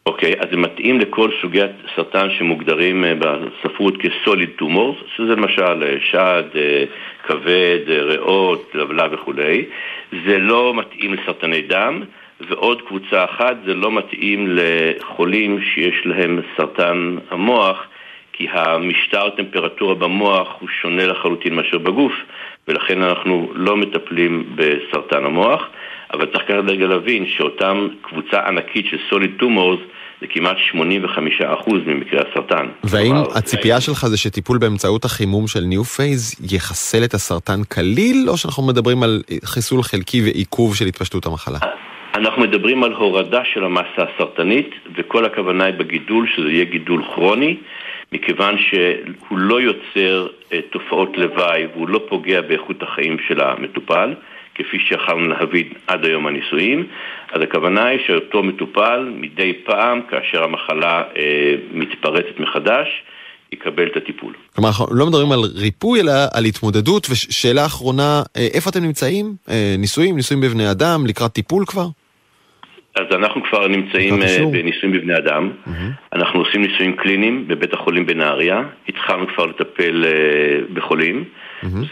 [0.07, 5.83] אוקיי, אז זה מתאים לכל סוגי הסרטן שמוגדרים אה, בספרות כ solid tumors, שזה למשל
[5.83, 6.85] אה, שד, אה,
[7.27, 9.65] כבד, ריאות, לבלב וכולי.
[10.27, 12.03] זה לא מתאים לסרטני דם,
[12.49, 17.87] ועוד קבוצה אחת, זה לא מתאים לחולים שיש להם סרטן המוח,
[18.37, 22.12] כי המשטר טמפרטורה במוח הוא שונה לחלוטין מאשר בגוף,
[22.68, 25.62] ולכן אנחנו לא מטפלים בסרטן המוח,
[26.12, 29.81] אבל צריך כרגע רגע להבין שאותם קבוצה ענקית של solid tumors
[30.20, 32.66] זה כמעט 85% ממקרי הסרטן.
[32.84, 38.26] והאם כלומר, הציפייה שלך זה שטיפול באמצעות החימום של ניו פייז יחסל את הסרטן כליל,
[38.28, 41.59] או שאנחנו מדברים על חיסול חלקי ועיכוב של התפשטות המחלה?
[42.14, 47.57] אנחנו מדברים על הורדה של המסה הסרטנית, וכל הכוונה היא בגידול שזה יהיה גידול כרוני,
[48.13, 54.15] מכיוון שהוא לא יוצר אה, תופעות לוואי והוא לא פוגע באיכות החיים של המטופל,
[54.55, 56.87] כפי שיכולנו להבין עד היום הניסויים.
[57.33, 62.89] אז הכוונה היא שאותו מטופל מדי פעם, כאשר המחלה אה, מתפרצת מחדש,
[63.53, 64.33] יקבל את הטיפול.
[64.55, 67.07] כלומר, אנחנו לא מדברים על ריפוי, אלא על התמודדות.
[67.11, 69.35] ושאלה אחרונה, אה, איפה אתם נמצאים?
[69.79, 70.17] ניסויים?
[70.17, 71.07] ניסויים בבני אדם?
[71.07, 71.87] לקראת טיפול כבר?
[72.97, 74.39] אז אנחנו כבר נמצאים אה.
[74.53, 75.51] בניסויים בבני אדם.
[76.13, 78.63] אנחנו עושים ניסויים קליניים בבית החולים בנהריה.
[78.89, 80.11] התחלנו כבר לטפל אה,
[80.75, 81.25] בחולים.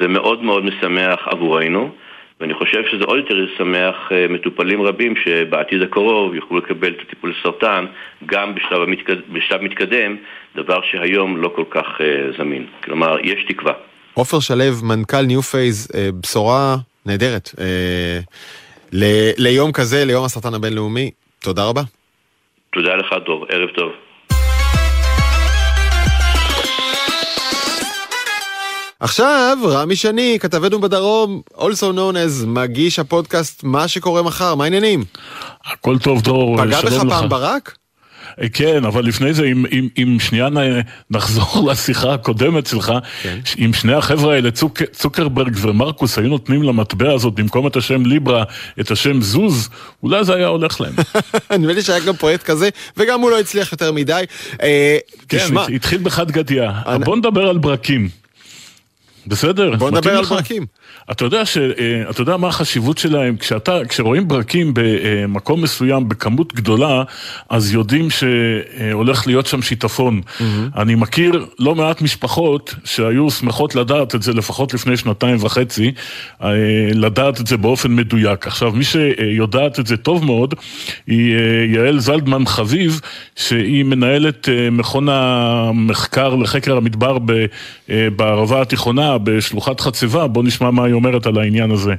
[0.01, 1.91] זה מאוד מאוד משמח עבורנו.
[2.41, 7.35] ואני חושב שזה עוד יותר ישמח אה, מטופלים רבים שבעתיד הקרוב יוכלו לקבל את הטיפול
[7.39, 7.85] לסרטן
[8.27, 9.17] גם בשלב, המתקד...
[9.33, 10.17] בשלב מתקדם,
[10.57, 11.87] דבר שהיום לא כל כך
[12.39, 12.67] זמין.
[12.85, 13.73] כלומר, יש תקווה.
[14.15, 15.89] עופר שלו, מנכ"ל ניו פייז,
[16.21, 16.77] בשורה
[17.07, 17.51] נהדרת.
[18.95, 21.83] ל- ליום כזה, ליום הסרטן הבינלאומי, תודה רבה.
[22.75, 23.47] תודה לך, דור.
[23.51, 23.93] ערב טוב.
[29.01, 35.05] עכשיו, רמי שני, כתבנו בדרום, also known as מגיש הפודקאסט מה שקורה מחר, מה העניינים?
[35.67, 36.21] הכל טוב,
[36.59, 37.11] פגע שלום בך לך.
[37.21, 37.77] פעם ברק?
[38.53, 40.49] כן, אבל לפני זה, אם, אם, אם שנייה
[41.11, 43.39] נחזור לשיחה הקודמת שלך, כן.
[43.59, 48.45] אם שני החבר'ה האלה, צוק, צוקרברג ומרקוס, היו נותנים למטבע הזאת במקום את השם ליברה,
[48.81, 49.69] את השם זוז,
[50.03, 50.93] אולי זה היה הולך להם.
[51.59, 54.25] נדמה לי שהיה גם פרויקט כזה, וגם הוא לא הצליח יותר מדי.
[54.63, 56.63] אה, כן, תשמע, הת- התחיל בחד גדיא.
[56.87, 58.09] אני- בוא נדבר על ברקים.
[59.27, 59.77] בסדר?
[59.77, 60.33] בוא נדבר על לך?
[60.33, 60.67] ברקים.
[61.11, 63.37] אתה יודע, ש, אה, אתה יודע מה החשיבות שלהם?
[63.37, 67.03] כשאתה, כשרואים ברקים במקום מסוים בכמות גדולה,
[67.49, 70.21] אז יודעים שהולך להיות שם שיטפון.
[70.77, 75.93] אני מכיר לא מעט משפחות שהיו שמחות לדעת את זה לפחות לפני שנתיים וחצי,
[76.43, 76.49] אה,
[76.95, 78.47] לדעת את זה באופן מדויק.
[78.47, 80.55] עכשיו, מי שיודעת את זה טוב מאוד,
[81.07, 83.01] היא אה, יעל זלדמן חביב,
[83.37, 87.19] שהיא מנהלת מכון המחקר לחקר המדבר
[87.89, 90.27] בערבה התיכונה, בשלוחת חציבה.
[90.27, 91.95] בוא נשמע מה היא אומרת על העניין הזה.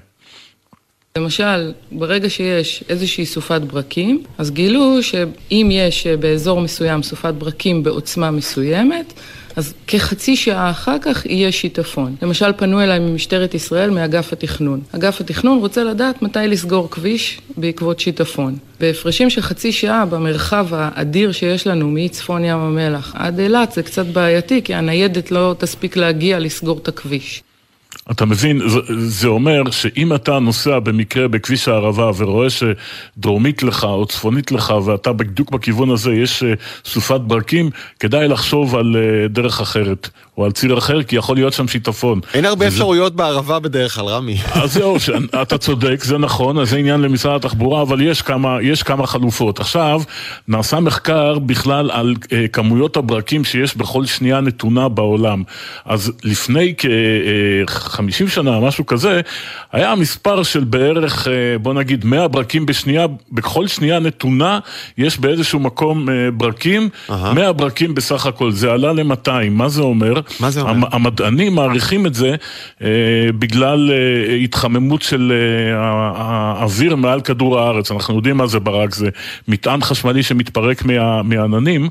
[1.17, 8.31] למשל, ברגע שיש איזושהי סופת ברקים, אז גילו שאם יש באזור מסוים סופת ברקים בעוצמה
[8.31, 9.13] מסוימת,
[9.55, 12.15] אז כחצי שעה אחר כך יהיה שיטפון.
[12.21, 14.81] למשל, פנו אליי ממשטרת ישראל מאגף התכנון.
[14.95, 18.57] אגף התכנון רוצה לדעת מתי לסגור כביש בעקבות שיטפון.
[18.79, 24.05] בהפרשים של חצי שעה במרחב האדיר שיש לנו מצפון ים המלח עד אילת זה קצת
[24.05, 27.43] בעייתי, כי הניידת לא תספיק להגיע לסגור את הכביש.
[28.11, 28.61] אתה מבין,
[28.97, 35.13] זה, אומר שאם אתה נוסע במקרה בכביש הערבה ורואה שדרומית לך או צפונית לך ואתה
[35.13, 36.53] בדיוק בכיוון הזה יש אה,
[36.85, 37.69] סופת ברקים,
[37.99, 42.19] כדאי לחשוב על אה, דרך אחרת או על ציר אחר, כי יכול להיות שם שיטפון.
[42.33, 42.75] אין הרבה וזה...
[42.75, 44.37] אפשרויות בערבה בדרך כלל, רמי.
[44.63, 44.97] אז זהו,
[45.41, 49.59] אתה צודק, זה נכון, אז זה עניין למשרד התחבורה, אבל יש כמה, יש כמה חלופות.
[49.59, 50.01] עכשיו,
[50.47, 55.43] נעשה מחקר בכלל על uh, כמויות הברקים שיש בכל שנייה נתונה בעולם.
[55.85, 59.21] אז לפני כ-50 שנה, משהו כזה,
[59.71, 61.29] היה מספר של בערך, uh,
[61.61, 64.59] בוא נגיד, 100 ברקים בשנייה, בכל שנייה נתונה
[64.97, 67.13] יש באיזשהו מקום uh, ברקים, uh-huh.
[67.13, 70.24] 100 ברקים בסך הכל, זה עלה ל-200, מה זה אומר?
[70.39, 70.87] מה זה אומר?
[70.91, 72.35] המדענים מעריכים את זה
[72.81, 72.87] אה,
[73.39, 75.77] בגלל אה, התחממות של אה,
[76.15, 77.91] האוויר מעל כדור הארץ.
[77.91, 79.09] אנחנו יודעים מה זה ברק, זה
[79.47, 81.89] מטען חשמלי שמתפרק מה, מהעננים.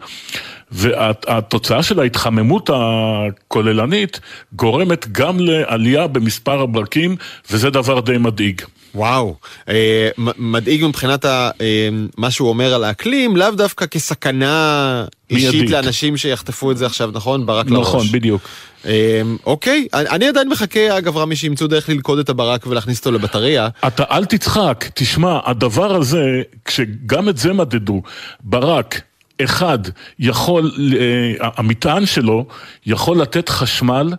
[0.73, 4.21] והתוצאה של ההתחממות הכוללנית
[4.53, 7.17] גורמת גם לעלייה במספר הברקים,
[7.51, 8.63] וזה דבר די מדאיג.
[8.95, 9.35] וואו,
[9.69, 10.09] אה,
[10.39, 15.71] מדאיג מבחינת ה, אה, מה שהוא אומר על האקלים, לאו דווקא כסכנה אישית מיידית.
[15.71, 17.47] לאנשים שיחטפו את זה עכשיו, נכון?
[17.47, 17.89] ברק נכון, לראש.
[17.89, 18.43] נכון, בדיוק.
[18.87, 23.69] אה, אוקיי, אני עדיין מחכה, אגב, רמי, שימצאו דרך ללכוד את הברק ולהכניס אותו לבטריה.
[23.87, 28.03] אתה אל תצחק, תשמע, הדבר הזה, כשגם את זה מדדו,
[28.41, 29.01] ברק,
[29.43, 29.79] אחד
[30.19, 32.47] יכול, אה, המטען שלו
[32.87, 34.13] יכול לתת חשמל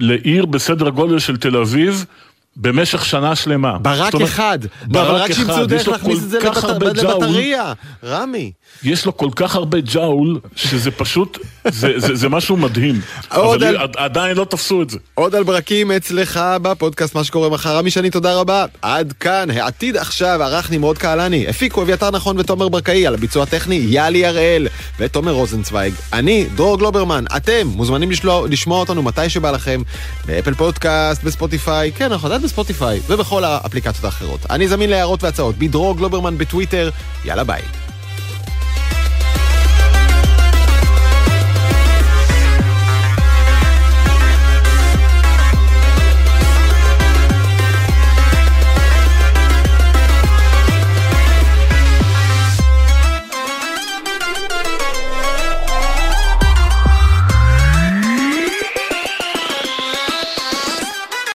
[0.00, 2.06] לעיר בסדר גודל של תל אביב
[2.56, 3.78] במשך שנה שלמה.
[3.78, 6.38] ברק אומרת, אחד, ברק אבל רק שימצאו דרך להכניס את זה
[6.94, 7.72] לבטריה,
[8.04, 8.52] רמי.
[8.82, 11.38] יש לו כל כך הרבה ג'אול, שזה פשוט,
[11.68, 13.00] זה, זה, זה משהו מדהים.
[13.30, 13.76] אבל על...
[13.96, 14.98] עדיין לא תפסו את זה.
[15.14, 17.76] עוד על ברקים אצלך בפודקאסט מה שקורה מחר.
[17.76, 18.64] רמי שני, תודה רבה.
[18.82, 21.48] עד כאן, העתיד עכשיו, ערך נמרוד קהלני.
[21.48, 25.94] הפיקו אביתר נכון ותומר ברקאי, על הביצוע הטכני, יאלי הראל ותומר רוזנצוויג.
[26.12, 27.24] אני, דרור גלוברמן.
[27.36, 29.82] אתם מוזמנים לשלוע, לשמוע אותנו מתי שבא לכם,
[30.26, 34.40] באפל פודקאסט, בספוטיפיי, כן, אנחנו עדיין בספוטיפיי, ובכל האפליקציות האחרות.
[34.50, 36.90] אני זמין להערות והצעות, בדרור גלוברמן בטוויטר.
[37.24, 37.62] יאללה ביי.